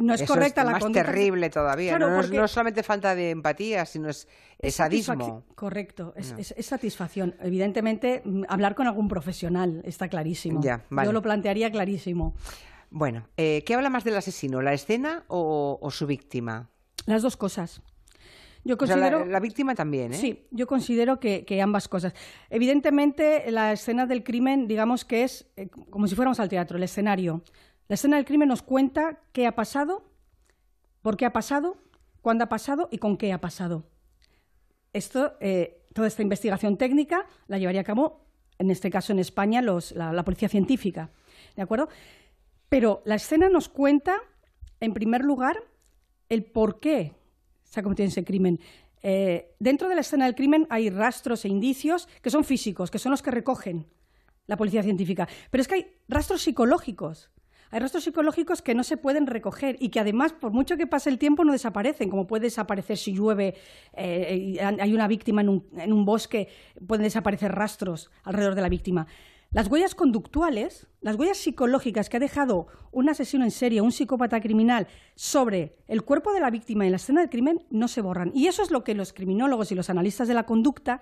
no 0.00 0.14
es 0.14 0.22
correcta 0.24 0.64
la 0.64 0.72
más 0.72 0.92
terrible 0.92 1.50
todavía. 1.50 1.98
no, 1.98 2.20
es, 2.20 2.50
solamente 2.50 2.82
falta 2.82 3.14
de 3.14 3.30
empatía, 3.30 3.84
sino 3.86 4.08
es, 4.08 4.26
sadismo. 4.70 5.44
Correcto, 5.54 6.14
es, 6.16 6.54
satisfacción. 6.66 7.34
Evidentemente, 7.40 8.22
mm, 8.24 8.44
hablar 8.48 8.74
con 8.74 8.86
algún 8.86 9.08
profesional 9.08 9.82
está 9.84 10.08
clarísimo. 10.08 10.60
Yo 10.62 11.12
lo 11.12 11.22
plantearía 11.22 11.70
clarísimo. 11.70 12.34
Bueno, 12.90 13.28
eh, 13.36 13.62
¿qué 13.66 13.74
habla 13.74 13.90
más 13.90 14.04
del 14.04 14.16
asesino, 14.16 14.62
la 14.62 14.72
escena 14.72 15.24
o, 15.28 15.88
su 15.90 16.06
víctima? 16.06 16.70
Las 17.06 17.22
dos 17.22 17.36
cosas. 17.36 17.82
Yo 18.64 18.76
considero, 18.76 19.24
la, 19.24 19.40
víctima 19.40 19.74
también, 19.74 20.12
¿eh? 20.12 20.16
Sí, 20.16 20.46
yo 20.50 20.66
considero 20.66 21.20
que, 21.20 21.60
ambas 21.62 21.88
cosas. 21.88 22.12
Evidentemente, 22.50 23.50
la 23.50 23.72
escena 23.72 24.04
del 24.04 24.24
crimen, 24.24 24.66
digamos 24.66 25.04
que 25.04 25.22
es 25.22 25.46
eh, 25.56 25.68
como 25.68 26.06
si 26.06 26.14
fuéramos 26.14 26.40
al 26.40 26.48
teatro, 26.48 26.76
el 26.76 26.82
escenario. 26.82 27.42
La 27.88 27.94
escena 27.94 28.16
del 28.16 28.26
crimen 28.26 28.48
nos 28.48 28.62
cuenta 28.62 29.18
qué 29.32 29.46
ha 29.46 29.54
pasado, 29.54 30.04
por 31.00 31.16
qué 31.16 31.24
ha 31.24 31.32
pasado, 31.32 31.78
cuándo 32.20 32.44
ha 32.44 32.48
pasado 32.50 32.90
y 32.92 32.98
con 32.98 33.16
qué 33.16 33.32
ha 33.32 33.40
pasado. 33.40 33.86
Esto, 34.92 35.36
eh, 35.40 35.86
toda 35.94 36.06
esta 36.06 36.22
investigación 36.22 36.76
técnica 36.76 37.24
la 37.46 37.56
llevaría 37.56 37.80
a 37.80 37.84
cabo, 37.84 38.26
en 38.58 38.70
este 38.70 38.90
caso 38.90 39.12
en 39.12 39.18
España, 39.20 39.62
la, 39.62 40.22
policía 40.22 40.50
científica. 40.50 41.10
¿De 41.56 41.62
acuerdo? 41.62 41.88
Pero 42.68 43.00
la 43.06 43.14
escena 43.14 43.48
nos 43.48 43.70
cuenta, 43.70 44.18
en 44.80 44.92
primer 44.92 45.24
lugar, 45.24 45.56
el 46.28 46.44
por 46.44 46.80
qué 46.80 47.14
se 47.64 47.80
ha 47.80 47.82
cometido 47.82 48.06
ese 48.06 48.22
crimen. 48.22 48.60
Eh, 49.02 49.54
dentro 49.60 49.88
de 49.88 49.94
la 49.94 50.02
escena 50.02 50.26
del 50.26 50.34
crimen 50.34 50.66
hay 50.68 50.90
rastros 50.90 51.46
e 51.46 51.48
indicios 51.48 52.06
que 52.20 52.28
son 52.28 52.44
físicos, 52.44 52.90
que 52.90 52.98
son 52.98 53.12
los 53.12 53.22
que 53.22 53.30
recogen 53.30 53.86
la 54.46 54.58
policía 54.58 54.82
científica. 54.82 55.26
Pero 55.50 55.62
es 55.62 55.68
que 55.68 55.74
hay 55.76 55.96
rastros 56.06 56.42
psicológicos. 56.42 57.30
Hay 57.70 57.80
rastros 57.80 58.04
psicológicos 58.04 58.62
que 58.62 58.74
no 58.74 58.82
se 58.82 58.96
pueden 58.96 59.26
recoger 59.26 59.76
y 59.80 59.90
que 59.90 60.00
además, 60.00 60.32
por 60.32 60.52
mucho 60.52 60.76
que 60.76 60.86
pase 60.86 61.10
el 61.10 61.18
tiempo, 61.18 61.44
no 61.44 61.52
desaparecen, 61.52 62.08
como 62.08 62.26
puede 62.26 62.44
desaparecer 62.44 62.96
si 62.96 63.12
llueve, 63.12 63.54
eh, 63.94 64.58
hay 64.60 64.94
una 64.94 65.06
víctima 65.06 65.42
en 65.42 65.48
un, 65.50 65.66
en 65.76 65.92
un 65.92 66.04
bosque, 66.04 66.48
pueden 66.86 67.04
desaparecer 67.04 67.52
rastros 67.52 68.10
alrededor 68.24 68.54
de 68.54 68.62
la 68.62 68.68
víctima. 68.68 69.06
Las 69.50 69.68
huellas 69.68 69.94
conductuales, 69.94 70.86
las 71.00 71.16
huellas 71.16 71.38
psicológicas 71.38 72.10
que 72.10 72.18
ha 72.18 72.20
dejado 72.20 72.66
un 72.92 73.08
asesino 73.08 73.44
en 73.44 73.50
serie, 73.50 73.80
un 73.80 73.92
psicópata 73.92 74.40
criminal 74.40 74.86
sobre 75.14 75.76
el 75.86 76.02
cuerpo 76.02 76.34
de 76.34 76.40
la 76.40 76.50
víctima 76.50 76.84
en 76.84 76.90
la 76.90 76.96
escena 76.96 77.22
del 77.22 77.30
crimen, 77.30 77.64
no 77.70 77.88
se 77.88 78.02
borran. 78.02 78.30
Y 78.34 78.46
eso 78.46 78.62
es 78.62 78.70
lo 78.70 78.84
que 78.84 78.94
los 78.94 79.14
criminólogos 79.14 79.72
y 79.72 79.74
los 79.74 79.88
analistas 79.88 80.28
de 80.28 80.34
la 80.34 80.44
conducta 80.44 81.00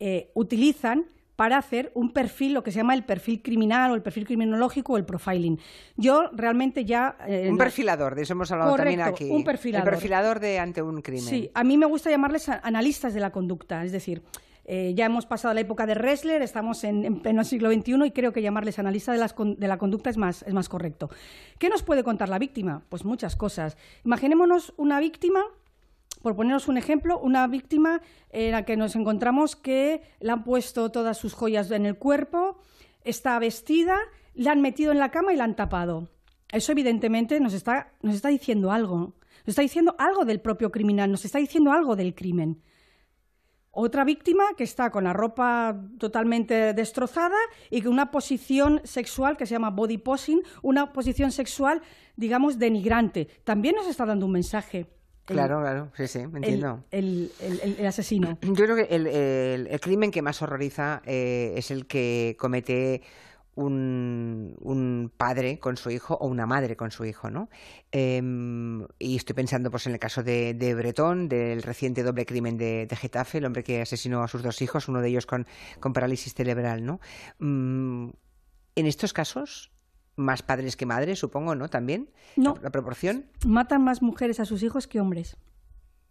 eh, 0.00 0.32
utilizan 0.34 1.06
para 1.36 1.58
hacer 1.58 1.92
un 1.94 2.12
perfil, 2.12 2.54
lo 2.54 2.64
que 2.64 2.72
se 2.72 2.78
llama 2.78 2.94
el 2.94 3.04
perfil 3.04 3.42
criminal 3.42 3.90
o 3.92 3.94
el 3.94 4.02
perfil 4.02 4.26
criminológico 4.26 4.94
o 4.94 4.96
el 4.96 5.04
profiling. 5.04 5.58
Yo 5.96 6.30
realmente 6.32 6.84
ya... 6.84 7.16
Eh, 7.28 7.48
un 7.50 7.58
perfilador, 7.58 8.14
de 8.14 8.22
eso 8.22 8.32
hemos 8.32 8.50
hablado 8.50 8.74
también 8.74 9.02
aquí. 9.02 9.28
un 9.30 9.44
perfilador. 9.44 9.86
El 9.86 9.92
perfilador 9.92 10.40
de 10.40 10.58
ante 10.58 10.82
un 10.82 11.02
crimen. 11.02 11.24
Sí, 11.24 11.50
a 11.54 11.62
mí 11.62 11.76
me 11.76 11.86
gusta 11.86 12.10
llamarles 12.10 12.48
analistas 12.48 13.14
de 13.14 13.20
la 13.20 13.30
conducta, 13.30 13.84
es 13.84 13.92
decir... 13.92 14.22
Eh, 14.68 14.94
ya 14.96 15.06
hemos 15.06 15.26
pasado 15.26 15.54
la 15.54 15.60
época 15.60 15.86
de 15.86 15.94
Ressler, 15.94 16.42
estamos 16.42 16.82
en, 16.82 17.04
en 17.04 17.20
pleno 17.20 17.44
siglo 17.44 17.70
XXI 17.70 18.06
y 18.06 18.10
creo 18.10 18.32
que 18.32 18.42
llamarles 18.42 18.80
analista 18.80 19.12
de, 19.12 19.24
de 19.58 19.68
la 19.68 19.78
conducta 19.78 20.10
es 20.10 20.16
más, 20.16 20.42
es 20.42 20.52
más 20.52 20.68
correcto. 20.68 21.08
¿Qué 21.60 21.68
nos 21.68 21.84
puede 21.84 22.02
contar 22.02 22.28
la 22.28 22.40
víctima? 22.40 22.82
Pues 22.88 23.04
muchas 23.04 23.36
cosas. 23.36 23.76
Imaginémonos 24.04 24.74
una 24.76 24.98
víctima 24.98 25.44
por 26.26 26.34
poneros 26.34 26.66
un 26.66 26.76
ejemplo, 26.76 27.20
una 27.20 27.46
víctima 27.46 28.02
en 28.30 28.50
la 28.50 28.64
que 28.64 28.76
nos 28.76 28.96
encontramos 28.96 29.54
que 29.54 30.02
le 30.18 30.32
han 30.32 30.42
puesto 30.42 30.90
todas 30.90 31.16
sus 31.16 31.34
joyas 31.34 31.70
en 31.70 31.86
el 31.86 31.98
cuerpo, 31.98 32.58
está 33.04 33.38
vestida, 33.38 33.96
la 34.34 34.50
han 34.50 34.60
metido 34.60 34.90
en 34.90 34.98
la 34.98 35.12
cama 35.12 35.32
y 35.32 35.36
la 35.36 35.44
han 35.44 35.54
tapado. 35.54 36.08
Eso 36.50 36.72
evidentemente 36.72 37.38
nos 37.38 37.52
está, 37.52 37.92
nos 38.02 38.16
está 38.16 38.28
diciendo 38.28 38.72
algo. 38.72 38.96
Nos 38.96 39.50
está 39.50 39.62
diciendo 39.62 39.94
algo 40.00 40.24
del 40.24 40.40
propio 40.40 40.72
criminal, 40.72 41.12
nos 41.12 41.24
está 41.24 41.38
diciendo 41.38 41.70
algo 41.70 41.94
del 41.94 42.12
crimen. 42.12 42.60
Otra 43.70 44.02
víctima 44.02 44.42
que 44.56 44.64
está 44.64 44.90
con 44.90 45.04
la 45.04 45.12
ropa 45.12 45.80
totalmente 46.00 46.74
destrozada 46.74 47.38
y 47.70 47.82
con 47.82 47.92
una 47.92 48.10
posición 48.10 48.80
sexual 48.82 49.36
que 49.36 49.46
se 49.46 49.54
llama 49.54 49.70
body 49.70 49.98
posing, 49.98 50.40
una 50.62 50.92
posición 50.92 51.30
sexual, 51.30 51.82
digamos, 52.16 52.58
denigrante. 52.58 53.28
También 53.44 53.76
nos 53.76 53.86
está 53.86 54.04
dando 54.04 54.26
un 54.26 54.32
mensaje. 54.32 54.88
Claro, 55.26 55.60
claro, 55.60 55.90
sí, 55.96 56.06
sí, 56.06 56.20
entiendo. 56.20 56.84
El, 56.90 57.30
asesino. 57.86 58.38
Yo 58.42 58.54
creo 58.54 58.76
que 58.76 58.86
el, 58.90 59.80
crimen 59.80 60.10
que 60.10 60.22
más 60.22 60.40
horroriza 60.40 61.02
eh, 61.04 61.54
es 61.56 61.70
el 61.70 61.86
que 61.86 62.36
comete 62.38 63.02
un, 63.56 65.12
padre 65.16 65.58
con 65.58 65.76
su 65.76 65.90
hijo 65.90 66.14
o 66.14 66.28
una 66.28 66.46
madre 66.46 66.76
con 66.76 66.90
su 66.90 67.04
hijo, 67.04 67.30
¿no? 67.30 67.48
Em, 67.90 68.86
y 68.98 69.16
estoy 69.16 69.34
pensando 69.34 69.70
pues 69.70 69.86
en 69.86 69.94
el 69.94 69.98
caso 69.98 70.22
de, 70.22 70.54
de 70.54 70.74
Bretón, 70.74 71.28
del 71.28 71.62
reciente 71.62 72.02
doble 72.02 72.26
crimen 72.26 72.56
de, 72.56 72.86
Getafe, 72.88 73.38
el 73.38 73.46
hombre 73.46 73.64
que 73.64 73.80
asesinó 73.80 74.22
a 74.22 74.28
sus 74.28 74.42
dos 74.42 74.60
hijos, 74.62 74.88
uno 74.88 75.00
de 75.00 75.08
ellos 75.08 75.26
con, 75.26 75.46
parálisis 75.92 76.34
cerebral, 76.34 76.84
¿no? 76.84 77.00
Mm, 77.38 78.10
en 78.76 78.86
estos 78.86 79.12
casos, 79.12 79.72
más 80.16 80.42
padres 80.42 80.76
que 80.76 80.86
madres, 80.86 81.18
supongo, 81.18 81.54
¿no? 81.54 81.68
También. 81.68 82.10
No. 82.34 82.56
La, 82.62 82.70
proporción. 82.70 83.26
Matan 83.46 83.84
más 83.84 84.02
mujeres 84.02 84.40
a 84.40 84.44
sus 84.44 84.62
hijos 84.62 84.86
que 84.86 85.00
hombres. 85.00 85.36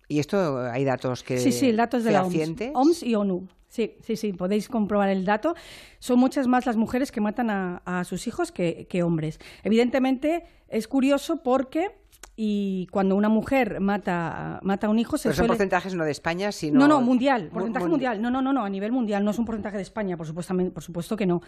¿Y 0.07 0.19
esto 0.19 0.59
hay 0.59 0.85
datos 0.85 1.23
que 1.23 1.39
Sí, 1.39 1.51
sí, 1.51 1.71
datos 1.71 2.03
de 2.03 2.11
la 2.11 2.23
OMS. 2.23 2.71
OMS 2.73 3.03
y 3.03 3.15
ONU. 3.15 3.47
Sí, 3.75 3.97
sí, 4.01 4.15
sí, 4.15 4.31
podéis 4.31 4.69
comprobar 4.69 5.09
el 5.09 5.25
dato. 5.25 5.55
Son 5.99 6.17
muchas 6.17 6.47
más 6.47 6.65
las 6.65 6.77
mujeres 6.77 7.11
que 7.11 7.19
matan 7.19 7.49
a, 7.49 8.03
sus 8.05 8.25
hijos 8.27 8.51
que, 8.53 9.03
hombres. 9.03 9.39
Evidentemente 9.63 10.45
es 10.69 10.87
curioso 10.87 11.43
porque 11.43 11.89
y 12.35 12.87
cuando 12.91 13.15
una 13.15 13.29
mujer 13.29 13.79
mata, 13.79 14.59
mata 14.63 14.87
a 14.87 14.89
un 14.89 14.99
hijo 14.99 15.17
se 15.17 15.29
Pero 15.29 15.37
son 15.37 15.47
porcentajes 15.47 15.95
no 15.95 16.03
de 16.03 16.11
España, 16.11 16.51
sino... 16.51 16.79
No, 16.79 16.87
no, 16.87 17.01
mundial, 17.01 17.49
porcentaje 17.53 17.87
mundial. 17.87 18.21
No, 18.21 18.29
no, 18.29 18.41
no, 18.41 18.51
no, 18.51 18.65
a 18.65 18.69
nivel 18.69 18.91
mundial, 18.91 19.23
no 19.23 19.31
es 19.31 19.39
un 19.39 19.45
porcentaje 19.45 19.77
de 19.77 19.83
España, 19.83 20.17
por 20.17 20.27
supuesto, 20.27 20.53
por 20.73 20.83
supuesto 20.83 21.15
que 21.15 21.25
no 21.25 21.41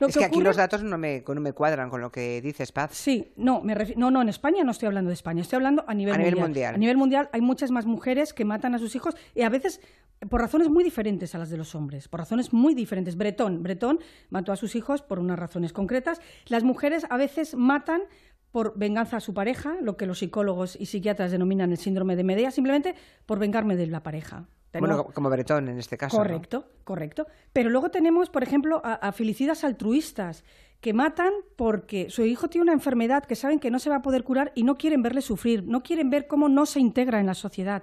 es 0.00 0.16
que, 0.16 0.24
aquí 0.24 0.40
los 0.40 0.56
datos 0.56 0.82
no 0.82 0.98
me, 0.98 1.22
no 1.26 1.40
me 1.40 1.52
cuadran 1.52 1.88
con 1.88 2.00
lo 2.00 2.10
que 2.10 2.40
dices, 2.42 2.72
Paz. 2.72 2.90
Sí, 2.94 3.32
no, 3.36 3.60
me 3.62 3.74
no, 3.96 4.10
no, 4.10 4.22
en 4.22 4.28
España 4.28 4.64
no 4.64 4.72
estoy 4.72 4.86
hablando 4.86 5.08
de 5.08 5.14
España, 5.14 5.42
estoy 5.42 5.56
hablando 5.56 5.84
a 5.86 5.94
nivel, 5.94 6.36
mundial. 6.36 6.74
A 6.74 6.78
nivel 6.78 6.96
mundial 6.96 7.28
hay 7.32 7.40
muchas 7.40 7.70
más 7.70 7.86
mujeres 7.86 8.32
que 8.32 8.44
matan 8.44 8.74
a 8.74 8.78
sus 8.78 8.96
hijos 8.96 9.14
y 9.34 9.42
a 9.42 9.48
veces 9.48 9.80
por 10.28 10.40
razones 10.40 10.68
muy 10.68 10.82
diferentes 10.82 11.34
a 11.34 11.38
las 11.38 11.50
de 11.50 11.56
los 11.56 11.74
hombres, 11.74 12.08
por 12.08 12.20
razones 12.20 12.52
muy 12.52 12.74
diferentes. 12.74 13.16
Bretón, 13.16 13.62
Bretón 13.62 14.00
mató 14.30 14.52
a 14.52 14.56
sus 14.56 14.74
hijos 14.74 15.02
por 15.02 15.18
unas 15.18 15.38
razones 15.38 15.72
concretas. 15.72 16.20
Las 16.46 16.64
mujeres 16.64 17.06
a 17.08 17.16
veces 17.16 17.54
matan 17.54 18.02
por 18.54 18.78
venganza 18.78 19.16
a 19.16 19.20
su 19.20 19.34
pareja, 19.34 19.78
lo 19.82 19.96
que 19.96 20.06
los 20.06 20.20
psicólogos 20.20 20.76
y 20.78 20.86
psiquiatras 20.86 21.32
denominan 21.32 21.72
el 21.72 21.76
síndrome 21.76 22.14
de 22.14 22.22
Medea, 22.22 22.52
simplemente 22.52 22.94
por 23.26 23.40
vengarme 23.40 23.74
de 23.74 23.88
la 23.88 24.04
pareja. 24.04 24.46
Bueno, 24.78 25.06
como 25.06 25.28
Bretón 25.28 25.68
en 25.68 25.80
este 25.80 25.98
caso. 25.98 26.16
Correcto, 26.16 26.68
correcto. 26.84 27.26
Pero 27.52 27.68
luego 27.68 27.90
tenemos, 27.90 28.30
por 28.30 28.44
ejemplo, 28.44 28.80
a, 28.84 29.10
felicidas 29.10 29.64
altruistas 29.64 30.44
que 30.80 30.92
matan 30.92 31.32
porque 31.56 32.10
su 32.10 32.24
hijo 32.24 32.46
tiene 32.46 32.62
una 32.62 32.72
enfermedad 32.74 33.24
que 33.24 33.34
saben 33.34 33.58
que 33.58 33.72
no 33.72 33.80
se 33.80 33.90
va 33.90 33.96
a 33.96 34.02
poder 34.02 34.22
curar 34.22 34.52
y 34.54 34.62
no 34.62 34.76
quieren 34.76 35.02
verle 35.02 35.20
sufrir, 35.20 35.64
no 35.64 35.82
quieren 35.82 36.08
ver 36.08 36.28
cómo 36.28 36.48
no 36.48 36.64
se 36.64 36.78
integra 36.78 37.18
en 37.18 37.26
la 37.26 37.34
sociedad 37.34 37.82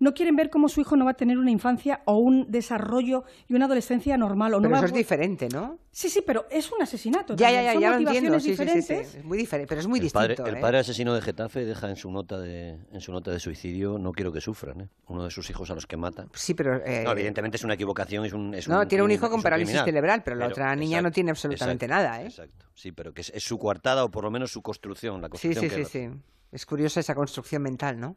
no 0.00 0.14
quieren 0.14 0.36
ver 0.36 0.50
cómo 0.50 0.68
su 0.68 0.80
hijo 0.80 0.96
no 0.96 1.04
va 1.04 1.12
a 1.12 1.14
tener 1.14 1.38
una 1.38 1.50
infancia 1.50 2.02
o 2.04 2.16
un 2.16 2.50
desarrollo 2.50 3.24
y 3.48 3.54
una 3.54 3.66
adolescencia 3.66 4.16
normal. 4.16 4.54
O 4.54 4.58
pero 4.58 4.70
no 4.70 4.76
eso 4.76 4.86
es 4.86 4.92
diferente, 4.92 5.48
¿no? 5.48 5.78
Sí, 5.90 6.08
sí, 6.08 6.22
pero 6.24 6.46
es 6.50 6.70
un 6.70 6.80
asesinato. 6.80 7.34
Ya, 7.34 7.50
ya, 7.50 7.62
ya, 7.62 7.80
ya 7.80 7.90
lo 7.90 7.96
entiendo. 7.98 8.38
Sí, 8.38 8.56
sí, 8.56 8.82
sí, 8.82 8.94
Es 8.94 9.24
muy 9.24 9.36
diferente, 9.36 9.68
pero 9.68 9.80
es 9.80 9.86
muy 9.86 10.00
distinto. 10.00 10.46
el 10.46 10.56
¿eh? 10.56 10.60
padre 10.60 10.78
asesino 10.78 11.14
de 11.14 11.20
Getafe 11.20 11.64
deja 11.64 11.88
en 11.88 11.96
su 11.96 12.10
nota 12.10 12.38
de, 12.38 12.78
en 12.92 13.00
su 13.00 13.12
nota 13.12 13.30
de 13.30 13.40
suicidio, 13.40 13.98
no 13.98 14.12
quiero 14.12 14.32
que 14.32 14.40
sufran, 14.40 14.82
¿eh? 14.82 14.88
uno 15.08 15.24
de 15.24 15.30
sus 15.30 15.48
hijos 15.50 15.70
a 15.70 15.74
los 15.74 15.86
que 15.86 15.96
mata. 15.96 16.26
Sí, 16.34 16.54
pero... 16.54 16.76
Eh, 16.84 17.02
no, 17.04 17.12
evidentemente 17.12 17.56
es 17.56 17.64
una 17.64 17.74
equivocación, 17.74 18.24
es 18.24 18.32
un... 18.32 18.54
no, 18.68 18.86
tiene 18.86 19.02
un 19.02 19.10
hijo 19.10 19.28
con 19.28 19.42
parálisis 19.42 19.80
cerebral, 19.82 20.22
pero, 20.22 20.36
la 20.36 20.46
otra 20.46 20.74
niña 20.76 21.02
no 21.02 21.10
tiene 21.10 21.30
absolutamente 21.30 21.88
nada, 21.88 22.22
¿eh? 22.22 22.26
Exacto, 22.26 22.66
sí, 22.74 22.92
pero 22.92 23.12
que 23.12 23.22
es, 23.22 23.32
su 23.42 23.58
coartada 23.58 24.04
o 24.04 24.10
por 24.10 24.24
lo 24.24 24.30
menos 24.30 24.52
su 24.52 24.62
construcción, 24.62 25.20
la 25.20 25.28
construcción 25.28 25.64
Sí, 25.64 25.70
sí, 25.70 25.84
sí, 25.84 26.08
sí. 26.10 26.10
Es 26.52 26.64
curiosa 26.64 27.00
esa 27.00 27.14
construcción 27.14 27.62
mental, 27.62 28.00
¿no? 28.00 28.16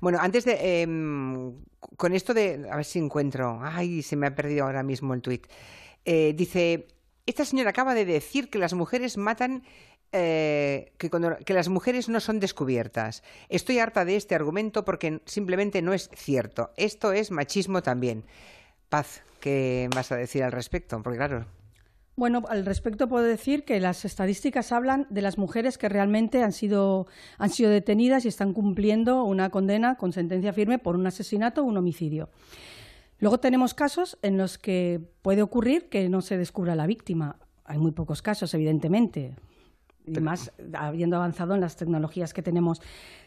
Bueno, 0.00 0.18
antes 0.20 0.44
de. 0.44 0.82
Em, 0.82 1.54
con 1.96 2.14
esto 2.14 2.34
de. 2.34 2.66
A 2.70 2.76
ver 2.76 2.84
si 2.84 2.98
encuentro. 2.98 3.60
Ay, 3.62 4.02
se 4.02 4.16
me 4.16 4.26
ha 4.26 4.34
perdido 4.34 4.64
ahora 4.64 4.82
mismo 4.82 5.14
el 5.14 5.22
tuit. 5.22 5.46
Eh, 6.04 6.34
dice. 6.36 6.86
Esta 7.26 7.44
señora 7.44 7.70
acaba 7.70 7.92
de 7.92 8.06
decir 8.06 8.48
que 8.48 8.58
las 8.58 8.72
mujeres 8.72 9.18
matan 9.18 9.62
eh, 10.12 10.92
que, 10.96 11.10
que, 11.44 11.52
las 11.52 11.68
mujeres 11.68 12.08
no 12.08 12.20
son 12.20 12.40
descubiertas. 12.40 13.22
Estoy 13.50 13.78
harta 13.78 14.06
de 14.06 14.16
este 14.16 14.34
argumento 14.34 14.84
porque 14.84 15.20
simplemente 15.26 15.82
no 15.82 15.92
es 15.92 16.08
cierto. 16.14 16.70
Esto 16.76 17.12
es 17.12 17.30
machismo 17.30 17.82
también. 17.82 18.24
Paz, 18.88 19.22
¿qué 19.40 19.90
vas 19.94 20.10
a 20.10 20.16
decir 20.16 20.42
al 20.42 20.52
respecto? 20.52 21.02
Porque 21.02 21.18
claro, 21.18 21.44
bueno, 22.18 22.42
al 22.48 22.66
respecto 22.66 23.08
puedo 23.08 23.24
decir 23.24 23.64
que 23.64 23.78
las 23.78 24.04
estadísticas 24.04 24.72
hablan 24.72 25.06
de 25.08 25.22
las 25.22 25.38
mujeres 25.38 25.78
que 25.78 25.88
realmente 25.88 26.42
han 26.42 26.50
sido, 26.50 27.06
han 27.38 27.50
sido 27.50 27.70
detenidas 27.70 28.24
y 28.24 28.28
están 28.28 28.52
cumpliendo 28.52 29.22
una 29.22 29.50
condena 29.50 29.94
con 29.94 30.12
sentencia 30.12 30.52
firme 30.52 30.80
por 30.80 30.96
un 30.96 31.06
asesinato 31.06 31.62
o 31.62 31.64
un 31.64 31.76
homicidio. 31.76 32.28
Luego 33.20 33.38
tenemos 33.38 33.72
casos 33.72 34.18
en 34.22 34.36
los 34.36 34.58
que 34.58 35.00
puede 35.22 35.42
ocurrir 35.42 35.88
que 35.88 36.08
no 36.08 36.20
se 36.20 36.36
descubra 36.36 36.74
la 36.74 36.88
víctima. 36.88 37.36
Hay 37.64 37.78
muy 37.78 37.92
pocos 37.92 38.20
casos, 38.20 38.52
evidentemente, 38.52 39.36
y 40.04 40.18
más 40.18 40.52
habiendo 40.74 41.18
avanzado 41.18 41.54
en 41.54 41.60
las 41.60 41.76
tecnologías 41.76 42.34
que 42.34 42.42
tenemos, 42.42 42.82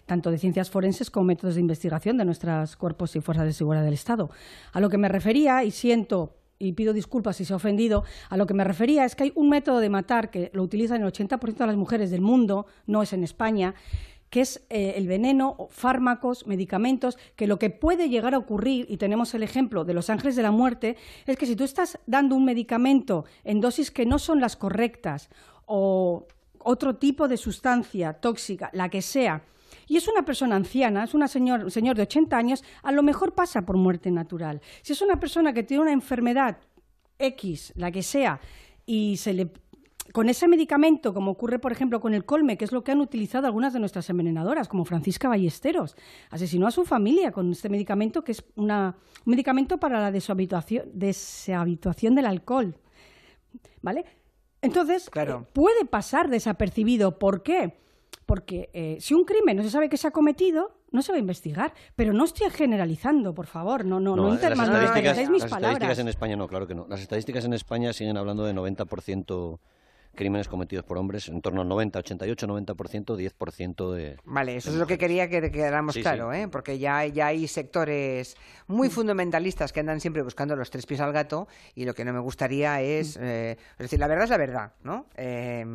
tanto 0.06 0.32
de 0.32 0.38
ciencias 0.38 0.70
forenses 0.70 1.10
como 1.10 1.28
métodos 1.28 1.56
de 1.56 1.62
investigación 1.62 2.18
de 2.18 2.26
nuestros 2.26 2.76
cuerpos 2.76 3.16
y 3.16 3.22
fuerzas 3.22 3.46
de 3.46 3.54
seguridad 3.54 3.86
del 3.86 3.94
Estado. 3.94 4.32
A 4.74 4.82
lo 4.82 4.90
que 4.90 4.98
me 4.98 5.08
refería, 5.08 5.64
y 5.64 5.72
siento 5.72 6.41
y 6.62 6.74
pido 6.74 6.94
disculpas 6.94 7.38
si 7.38 7.46
se 7.46 7.54
ha 7.54 7.56
ofendido, 7.56 8.04
a 8.30 8.38
lo 8.38 8.46
que 8.46 8.54
me 8.54 8.64
refería 8.64 9.06
es 9.06 9.16
que 9.16 9.24
hay 9.24 9.32
un 9.36 9.50
método 9.50 9.80
de 9.80 9.90
matar 9.90 10.30
que 10.30 10.52
lo 10.54 10.64
utilizan 10.64 11.02
el 11.02 11.12
80% 11.12 11.56
de 11.56 11.68
las 11.68 11.76
mujeres 11.76 12.12
del 12.12 12.22
mundo, 12.22 12.68
no 12.86 13.02
es 13.02 13.14
en 13.14 13.24
España, 13.24 13.74
que 14.30 14.42
es 14.42 14.64
eh, 14.70 14.94
el 14.96 15.08
veneno, 15.08 15.68
fármacos, 15.72 16.48
medicamentos, 16.48 17.18
que 17.36 17.48
lo 17.48 17.60
que 17.60 17.70
puede 17.70 18.08
llegar 18.08 18.34
a 18.34 18.38
ocurrir, 18.38 18.86
y 18.90 18.98
tenemos 18.98 19.34
el 19.34 19.44
ejemplo 19.44 19.84
de 19.84 19.94
los 19.94 20.10
ángeles 20.10 20.36
de 20.36 20.44
la 20.44 20.52
muerte, 20.52 20.96
es 21.26 21.36
que 21.36 21.46
si 21.46 21.56
tú 21.56 21.66
estás 21.66 22.00
dando 22.06 22.36
un 22.36 22.46
medicamento 22.46 23.26
en 23.44 23.60
dosis 23.60 23.92
que 23.92 24.06
no 24.06 24.20
son 24.20 24.40
las 24.40 24.56
correctas 24.56 25.30
o 25.66 26.28
otro 26.60 26.96
tipo 26.96 27.28
de 27.28 27.38
sustancia 27.38 28.14
tóxica, 28.14 28.70
la 28.74 28.88
que 28.88 29.02
sea, 29.02 29.44
y 29.92 29.98
es 29.98 30.08
una 30.08 30.24
persona 30.24 30.56
anciana, 30.56 31.04
es 31.04 31.14
una 31.14 31.28
señor, 31.28 31.66
un 31.66 31.70
señor 31.70 31.98
de 31.98 32.04
80 32.04 32.38
años, 32.38 32.64
a 32.82 32.94
lo 32.94 33.04
mejor 33.04 33.36
pasa 33.36 33.66
por 33.66 33.76
muerte 33.76 34.10
natural. 34.10 34.62
Si 34.84 34.94
es 34.94 35.02
una 35.02 35.20
persona 35.20 35.52
que 35.52 35.64
tiene 35.64 35.84
una 35.84 35.92
enfermedad 35.92 36.60
X, 37.20 37.74
la 37.76 37.92
que 37.92 38.02
sea, 38.02 38.40
y 38.86 39.18
se 39.18 39.34
le 39.34 39.52
con 40.14 40.30
ese 40.30 40.48
medicamento, 40.48 41.14
como 41.14 41.32
ocurre, 41.32 41.60
por 41.60 41.74
ejemplo, 41.74 42.00
con 42.00 42.14
el 42.14 42.24
colme, 42.24 42.58
que 42.58 42.64
es 42.64 42.72
lo 42.72 42.86
que 42.86 42.94
han 42.94 43.02
utilizado 43.02 43.48
algunas 43.48 43.74
de 43.74 43.80
nuestras 43.80 44.10
envenenadoras, 44.10 44.70
como 44.70 44.86
Francisca 44.86 45.28
Ballesteros, 45.28 45.98
asesinó 46.30 46.68
a 46.68 46.72
su 46.72 46.86
familia 46.86 47.34
con 47.34 47.52
este 47.52 47.68
medicamento, 47.68 48.24
que 48.24 48.32
es 48.32 48.46
una, 48.56 48.96
un 49.26 49.32
medicamento 49.32 49.78
para 49.78 50.00
la 50.00 50.10
deshabituación, 50.10 50.86
deshabituación 50.94 52.16
del 52.16 52.28
alcohol. 52.28 52.78
¿Vale? 53.82 54.06
Entonces, 54.62 55.10
Claro. 55.10 55.42
eh, 55.44 55.52
puede 55.52 55.84
pasar 55.84 56.30
desapercibido. 56.30 57.20
¿Por 57.20 57.44
qué? 57.44 57.82
Porque 58.32 58.70
eh, 58.72 58.96
si 59.02 59.14
un 59.14 59.26
crimen 59.26 59.58
no 59.58 59.62
se 59.62 59.70
sabe 59.70 59.90
que 59.90 59.98
se 59.98 60.08
ha 60.08 60.12
cometido, 60.12 60.72
no 60.92 61.02
se 61.02 61.12
va 61.12 61.18
a 61.18 61.20
investigar. 61.20 61.74
Pero 61.98 62.14
no 62.14 62.24
estoy 62.24 62.50
generalizando, 62.50 63.34
por 63.34 63.46
favor. 63.46 63.84
No, 63.84 64.00
no, 64.00 64.16
no, 64.16 64.34
las 64.34 64.56
malinterpretéis 64.56 65.30
mis 65.30 65.42
las 65.42 65.52
palabras. 65.52 65.74
estadísticas 65.74 66.00
en 66.00 66.08
España 66.08 66.36
no, 66.38 66.48
claro 66.48 66.66
que 66.66 66.74
no. 66.74 66.88
Las 66.88 67.02
estadísticas 67.02 67.44
en 67.44 67.52
España 67.52 67.92
siguen 67.92 68.16
hablando 68.16 68.46
de 68.46 68.54
90% 68.54 69.60
crímenes 70.16 70.48
cometidos 70.48 70.86
por 70.86 70.98
hombres, 70.98 71.28
en 71.30 71.42
torno 71.42 71.62
al 71.62 71.68
90, 71.68 72.00
88, 72.00 72.48
90%, 72.48 72.76
10% 73.16 73.92
de... 73.94 74.18
Vale, 74.26 74.56
eso 74.58 74.70
de 74.70 74.76
es 74.76 74.80
lo 74.80 74.88
que 74.88 74.98
quería 74.98 75.30
que 75.30 75.52
quedáramos 75.52 75.94
Sí, 75.94 76.00
sí. 76.00 76.04
claro, 76.04 76.34
¿eh? 76.34 76.48
porque 76.48 76.80
ya, 76.80 77.06
ya 77.06 77.28
hay 77.28 77.48
sectores 77.48 78.36
muy 78.68 78.90
fundamentalistas 78.90 79.72
que 79.74 79.80
andan 79.80 80.02
siempre 80.02 80.22
buscando 80.24 80.56
los 80.56 80.70
tres 80.70 80.86
pies 80.86 81.00
al 81.00 81.14
gato 81.14 81.48
y 81.76 81.86
lo 81.86 81.94
que 81.94 82.06
no 82.06 82.14
me 82.14 82.20
gustaría 82.20 82.82
es, 82.82 83.18
eh, 83.18 83.58
es 83.74 83.78
decir, 83.78 84.00
la 84.00 84.08
verdad 84.08 84.26
es 84.26 84.30
la 84.30 84.38
verdad, 84.38 84.72
¿no? 84.84 85.06
Eh, 85.16 85.66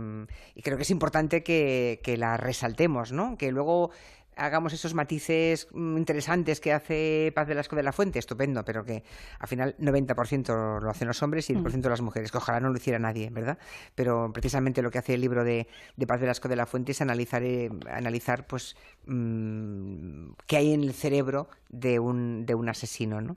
y 0.55 0.63
creo 0.63 0.77
que 0.77 0.83
es 0.83 0.91
importante 0.91 1.43
que, 1.43 2.01
que 2.03 2.17
la 2.17 2.37
resaltemos, 2.37 3.13
¿no? 3.13 3.37
Que 3.37 3.51
luego 3.51 3.91
hagamos 4.37 4.73
esos 4.73 4.95
matices 4.95 5.67
mm, 5.73 5.97
interesantes 5.97 6.61
que 6.61 6.73
hace 6.73 7.33
Paz 7.35 7.49
Velasco 7.49 7.75
de 7.75 7.83
la 7.83 7.93
Fuente, 7.93 8.19
estupendo, 8.19 8.65
pero 8.65 8.85
que 8.85 9.03
al 9.39 9.49
final 9.49 9.75
90% 9.79 10.81
lo 10.81 10.91
hacen 10.91 11.09
los 11.09 11.23
hombres 11.23 11.49
y 11.51 11.55
10% 11.55 11.89
las 11.89 12.03
mujeres, 12.03 12.31
que 12.31 12.39
ojalá 12.39 12.61
no 12.61 12.69
lo 12.69 12.77
hiciera 12.77 12.99
nadie, 12.99 13.31
¿verdad? 13.31 13.59
Pero 13.95 14.31
precisamente 14.33 14.83
lo 14.83 14.91
que 14.91 14.99
hace 14.99 15.15
el 15.15 15.23
libro 15.23 15.43
de, 15.43 15.67
de 15.97 16.07
Paz 16.07 16.21
Velasco 16.21 16.49
de 16.49 16.57
la 16.57 16.67
Fuente 16.67 16.93
es 16.93 17.01
analizar, 17.01 17.43
eh, 17.43 17.71
analizar 17.91 18.47
pues, 18.47 18.77
mm, 19.07 20.33
qué 20.47 20.57
hay 20.59 20.73
en 20.75 20.83
el 20.83 20.93
cerebro 20.93 21.49
de 21.71 21.99
un, 21.99 22.45
de 22.47 22.55
un 22.55 22.69
asesino, 22.69 23.21
¿no? 23.21 23.37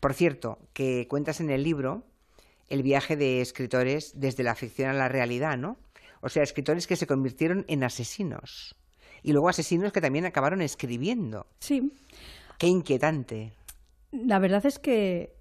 Por 0.00 0.14
cierto, 0.14 0.58
que 0.72 1.06
cuentas 1.08 1.40
en 1.40 1.50
el 1.50 1.62
libro 1.62 2.04
el 2.68 2.82
viaje 2.82 3.16
de 3.16 3.40
escritores 3.40 4.12
desde 4.14 4.42
la 4.42 4.54
ficción 4.54 4.90
a 4.90 4.94
la 4.94 5.08
realidad, 5.08 5.56
¿no? 5.56 5.78
O 6.20 6.28
sea, 6.28 6.42
escritores 6.42 6.86
que 6.86 6.96
se 6.96 7.06
convirtieron 7.06 7.64
en 7.68 7.84
asesinos. 7.84 8.74
Y 9.22 9.32
luego 9.32 9.48
asesinos 9.48 9.92
que 9.92 10.00
también 10.00 10.26
acabaron 10.26 10.62
escribiendo. 10.62 11.46
Sí. 11.58 11.92
Qué 12.58 12.66
inquietante. 12.66 13.52
La 14.10 14.38
verdad 14.38 14.64
es 14.66 14.78
que 14.78 15.34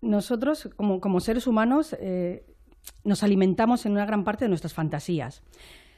nosotros, 0.00 0.68
como, 0.76 1.00
como 1.00 1.20
seres 1.20 1.46
humanos, 1.46 1.96
eh, 1.98 2.44
nos 3.02 3.22
alimentamos 3.22 3.86
en 3.86 3.92
una 3.92 4.06
gran 4.06 4.24
parte 4.24 4.44
de 4.44 4.48
nuestras 4.48 4.74
fantasías. 4.74 5.42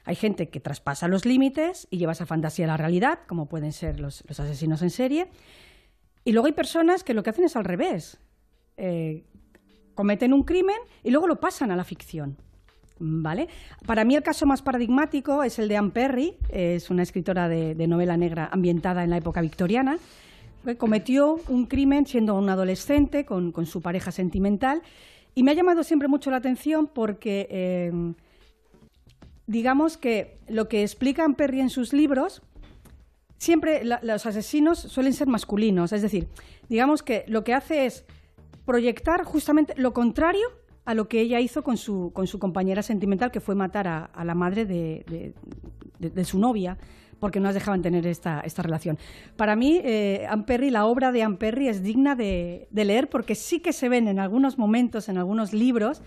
Hay 0.05 0.15
gente 0.15 0.49
que 0.49 0.61
traspasa 0.61 1.09
los 1.09 1.25
límites 1.25 1.89
y 1.91 1.99
lleva 1.99 2.13
esa 2.13 2.27
fantasía 2.27 2.65
a 2.67 2.69
la 2.69 2.77
realidad, 2.77 3.21
como 3.27 3.47
pueden 3.47 3.73
ser 3.73 3.99
los, 3.99 4.25
los 4.29 4.39
asesinos 4.39 4.83
en 4.83 4.91
serie. 4.91 5.29
Y 6.25 6.33
luego 6.33 6.47
hay 6.47 6.53
personas 6.53 7.05
que 7.05 7.15
lo 7.15 7.23
que 7.23 7.31
hacen 7.31 7.45
es 7.45 7.57
al 7.57 7.65
revés. 7.65 8.19
Eh, 8.77 9.25
cometen 9.95 10.33
un 10.33 10.45
crimen 10.45 10.77
y 11.03 11.11
luego 11.11 11.27
lo 11.27 11.41
pasan 11.41 11.71
a 11.71 11.77
la 11.77 11.85
ficción. 11.85 12.37
¿Vale? 12.99 13.49
Para 13.85 14.05
mí 14.05 14.17
el 14.17 14.23
caso 14.23 14.47
más 14.47 14.63
paradigmático 14.63 15.43
es 15.43 15.59
el 15.59 15.69
de 15.69 15.77
Anne 15.77 15.91
Perry, 15.91 16.37
es 16.49 16.89
una 16.89 17.03
escritora 17.03 17.47
de, 17.49 17.87
novela 17.87 18.17
negra 18.17 18.49
ambientada 18.51 19.05
en 19.05 19.11
la 19.11 19.19
época 19.19 19.43
victoriana, 19.43 19.99
que 20.65 20.79
cometió 20.79 21.39
un 21.49 21.67
crimen 21.67 22.07
siendo 22.07 22.35
un 22.35 22.49
adolescente 22.49 23.27
con, 23.27 23.53
su 23.67 23.83
pareja 23.83 24.13
sentimental 24.13 24.83
y 25.35 25.43
me 25.43 25.51
ha 25.51 25.55
llamado 25.55 25.85
siempre 25.85 26.09
mucho 26.09 26.31
la 26.31 26.39
atención 26.39 26.87
porque 26.87 27.47
eh, 27.51 27.93
digamos 29.47 29.99
que 29.99 30.39
lo 30.49 30.67
que 30.69 30.83
explica 30.83 31.29
Perry 31.37 31.61
en 31.61 31.71
sus 31.71 31.93
libros 31.93 32.43
siempre 33.37 33.83
los 33.85 34.25
asesinos 34.25 34.79
suelen 34.79 35.13
ser 35.13 35.29
masculinos, 35.29 35.93
es 35.93 36.01
decir, 36.01 36.29
digamos 36.71 37.03
que 37.03 37.25
lo 37.29 37.45
que 37.45 37.53
hace 37.53 37.85
es 37.85 38.07
proyectar 38.65 39.23
justamente 39.25 39.75
lo 39.77 39.93
contrario 39.93 40.49
a 40.87 40.95
lo 40.95 41.09
que 41.09 41.21
ella 41.21 41.41
hizo 41.41 41.63
con 41.63 41.77
su, 41.77 42.13
con 42.15 42.27
su 42.27 42.39
compañera 42.39 42.83
sentimental, 42.83 43.31
que 43.31 43.41
fue 43.41 43.55
matar 43.55 43.87
a, 43.89 44.25
la 44.25 44.35
madre 44.35 44.65
de, 44.65 45.05
de- 45.99 46.25
su 46.25 46.39
novia, 46.39 46.79
porque 47.19 47.41
no 47.41 47.47
las 47.47 47.55
dejaban 47.55 47.83
tener 47.83 48.07
esta, 48.07 48.41
esta 48.41 48.63
relación. 48.63 48.99
Para 49.37 49.57
mí, 49.57 49.81
eh, 49.83 50.27
Anne 50.29 50.45
Perry, 50.45 50.71
la 50.71 50.87
obra 50.87 51.13
de 51.13 51.23
Anne 51.23 51.37
Perry 51.37 51.69
es 51.69 51.83
digna 51.83 52.15
de, 52.15 52.69
de 52.71 52.85
leer, 52.85 53.09
porque 53.09 53.35
sí 53.35 53.61
que 53.61 53.73
se 53.73 53.89
ven 53.89 54.07
en 54.07 54.19
algunos 54.19 54.59
momentos, 54.59 55.09
en 55.09 55.19
algunos 55.19 55.53
libros, 55.53 56.03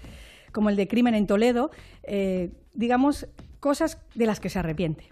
como 0.51 0.69
el 0.69 0.75
de 0.75 0.87
Crimen 0.87 1.13
en 1.15 1.27
Toledo, 1.27 1.71
eh, 2.03 2.51
digamos, 2.73 3.27
cosas 3.59 3.97
de 4.15 4.25
las 4.25 4.39
que 4.39 4.49
se 4.49 4.59
arrepiente. 4.59 5.09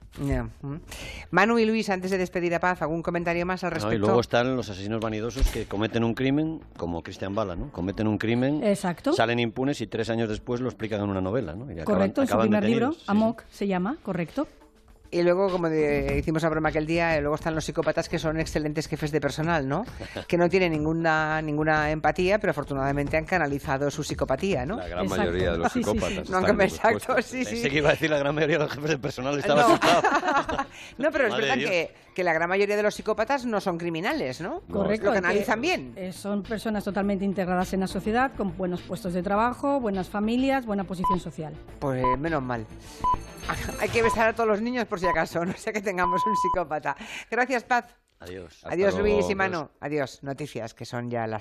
Manu 1.32 1.60
y 1.60 1.66
Luis, 1.66 1.90
antes 1.90 2.12
de 2.12 2.18
despedir 2.18 2.54
a 2.56 2.60
Paz, 2.60 2.82
¿algún 2.82 3.02
comentario 3.04 3.46
más 3.46 3.64
al 3.64 3.70
¿no? 3.72 3.74
respecto? 3.76 3.96
Y 3.96 4.00
luego 4.00 4.20
están 4.22 4.56
los 4.56 4.70
asesinos 4.70 5.02
vanidosos 5.02 5.48
que 5.50 5.66
cometen 5.66 6.04
un 6.04 6.14
crimen, 6.14 6.62
como 6.78 7.04
Cristian 7.04 7.36
Bala, 7.36 7.56
¿no? 7.56 7.72
Cometen 7.72 8.08
un 8.08 8.18
crimen, 8.18 8.64
Exacto. 8.64 9.14
salen 9.14 9.40
impunes 9.40 9.82
y 9.82 9.88
tres 9.88 10.10
años 10.10 10.30
después 10.30 10.62
lo 10.62 10.70
explican 10.70 11.02
en 11.04 11.10
una 11.10 11.22
novela, 11.22 11.54
¿no? 11.56 11.70
Y 11.70 11.74
acaban- 11.80 11.86
Correcto, 11.86 12.22
en 12.22 12.28
su 12.28 12.38
primer 12.40 12.62
detenidos. 12.62 12.90
libro, 12.90 12.94
Sí, 12.94 13.00
sí. 13.00 13.06
Amok 13.12 13.44
se 13.50 13.68
llama, 13.68 13.98
correcto. 14.04 14.48
Y 15.10 15.24
luego, 15.24 15.50
como 15.50 15.70
de- 15.70 16.18
hicimos 16.20 16.44
la 16.44 16.50
broma 16.50 16.70
aquel 16.70 16.86
día, 16.86 17.16
eh, 17.16 17.22
luego 17.22 17.36
están 17.36 17.56
los 17.56 17.64
psicópatas 17.64 18.10
que 18.10 18.20
son 18.20 18.40
excelentes 18.40 18.88
jefes 18.88 19.12
de 19.12 19.22
personal, 19.22 19.68
¿no? 19.68 19.86
Que 20.28 20.38
no 20.38 20.50
tienen 20.50 20.72
ninguna 20.74 21.42
ninguna 21.42 21.92
empatía, 21.92 22.40
pero 22.40 22.52
afortunadamente 22.52 23.16
han 23.18 23.26
canalizado 23.26 23.90
su 23.90 24.04
psicopatía, 24.04 24.66
¿no? 24.66 24.78
La 24.78 24.88
gran 24.88 25.04
Exacto. 25.06 25.24
mayoría 25.24 25.52
de 25.54 25.58
los 25.60 25.72
Sí, 25.72 25.84
sí, 25.84 25.90
sí. 25.90 25.98
psicópatas. 26.00 26.30
No, 26.30 26.40
están 26.40 26.62
exacto, 26.62 27.22
sí, 27.22 27.46
sí. 27.46 27.52
Pensé 27.52 27.70
que 27.70 27.78
iba 27.78 27.90
a 27.90 27.92
decir 27.94 28.10
la 28.10 28.18
gran 28.20 28.36
mayoría 28.36 28.58
de 28.58 28.64
los 28.66 28.74
jefes 28.74 28.90
de 28.90 28.98
personal, 28.98 29.38
estaba 29.40 29.62
No. 29.62 29.68
asustado. 29.68 30.02
no, 30.98 31.12
pero 31.12 31.26
es 31.26 31.32
Madre 31.32 31.48
verdad 31.48 31.58
que, 31.70 31.94
que 32.14 32.24
la 32.24 32.34
gran 32.34 32.50
mayoría 32.50 32.76
de 32.76 32.84
los 32.84 32.94
psicópatas 32.96 33.46
no 33.46 33.62
son 33.62 33.78
criminales, 33.78 34.42
¿no? 34.42 34.62
Correcto. 34.70 35.08
Lo 35.08 35.14
canalizan 35.14 35.62
bien. 35.62 35.94
eh, 35.96 36.12
son 36.12 36.44
personas 36.44 36.84
totalmente 36.84 37.24
integradas 37.24 37.72
en 37.74 37.80
la 37.82 37.88
sociedad, 37.88 38.32
con 38.36 38.58
buenos 38.58 38.82
puestos 38.82 39.14
de 39.14 39.24
trabajo, 39.24 39.80
buenas 39.80 40.10
familias, 40.10 40.66
buena 40.66 40.84
posición 40.84 41.20
social. 41.20 41.54
Pues 41.80 42.04
menos 42.20 42.42
mal. 42.44 42.66
Hay 43.80 43.88
que 43.90 44.02
besar 44.04 44.28
a 44.28 44.34
todos 44.34 44.50
los 44.50 44.62
niños 44.62 44.86
por 44.88 44.97
si 44.98 45.08
acaso, 45.08 45.46
no 45.46 45.54
sea 45.54 45.74
que 45.74 45.82
tengamos 45.82 46.26
un 46.26 46.36
psicópata. 46.36 46.96
Gracias, 47.30 47.64
Paz. 47.64 47.86
Adiós. 48.20 48.56
Hasta 48.56 48.70
Adiós, 48.70 48.96
luego. 48.96 49.16
Luis 49.16 49.30
y 49.30 49.36
Manu. 49.36 49.70
Adiós. 49.80 50.24
Noticias, 50.24 50.74
que 50.74 50.86
son 50.86 51.10
ya 51.10 51.28
las 51.28 51.36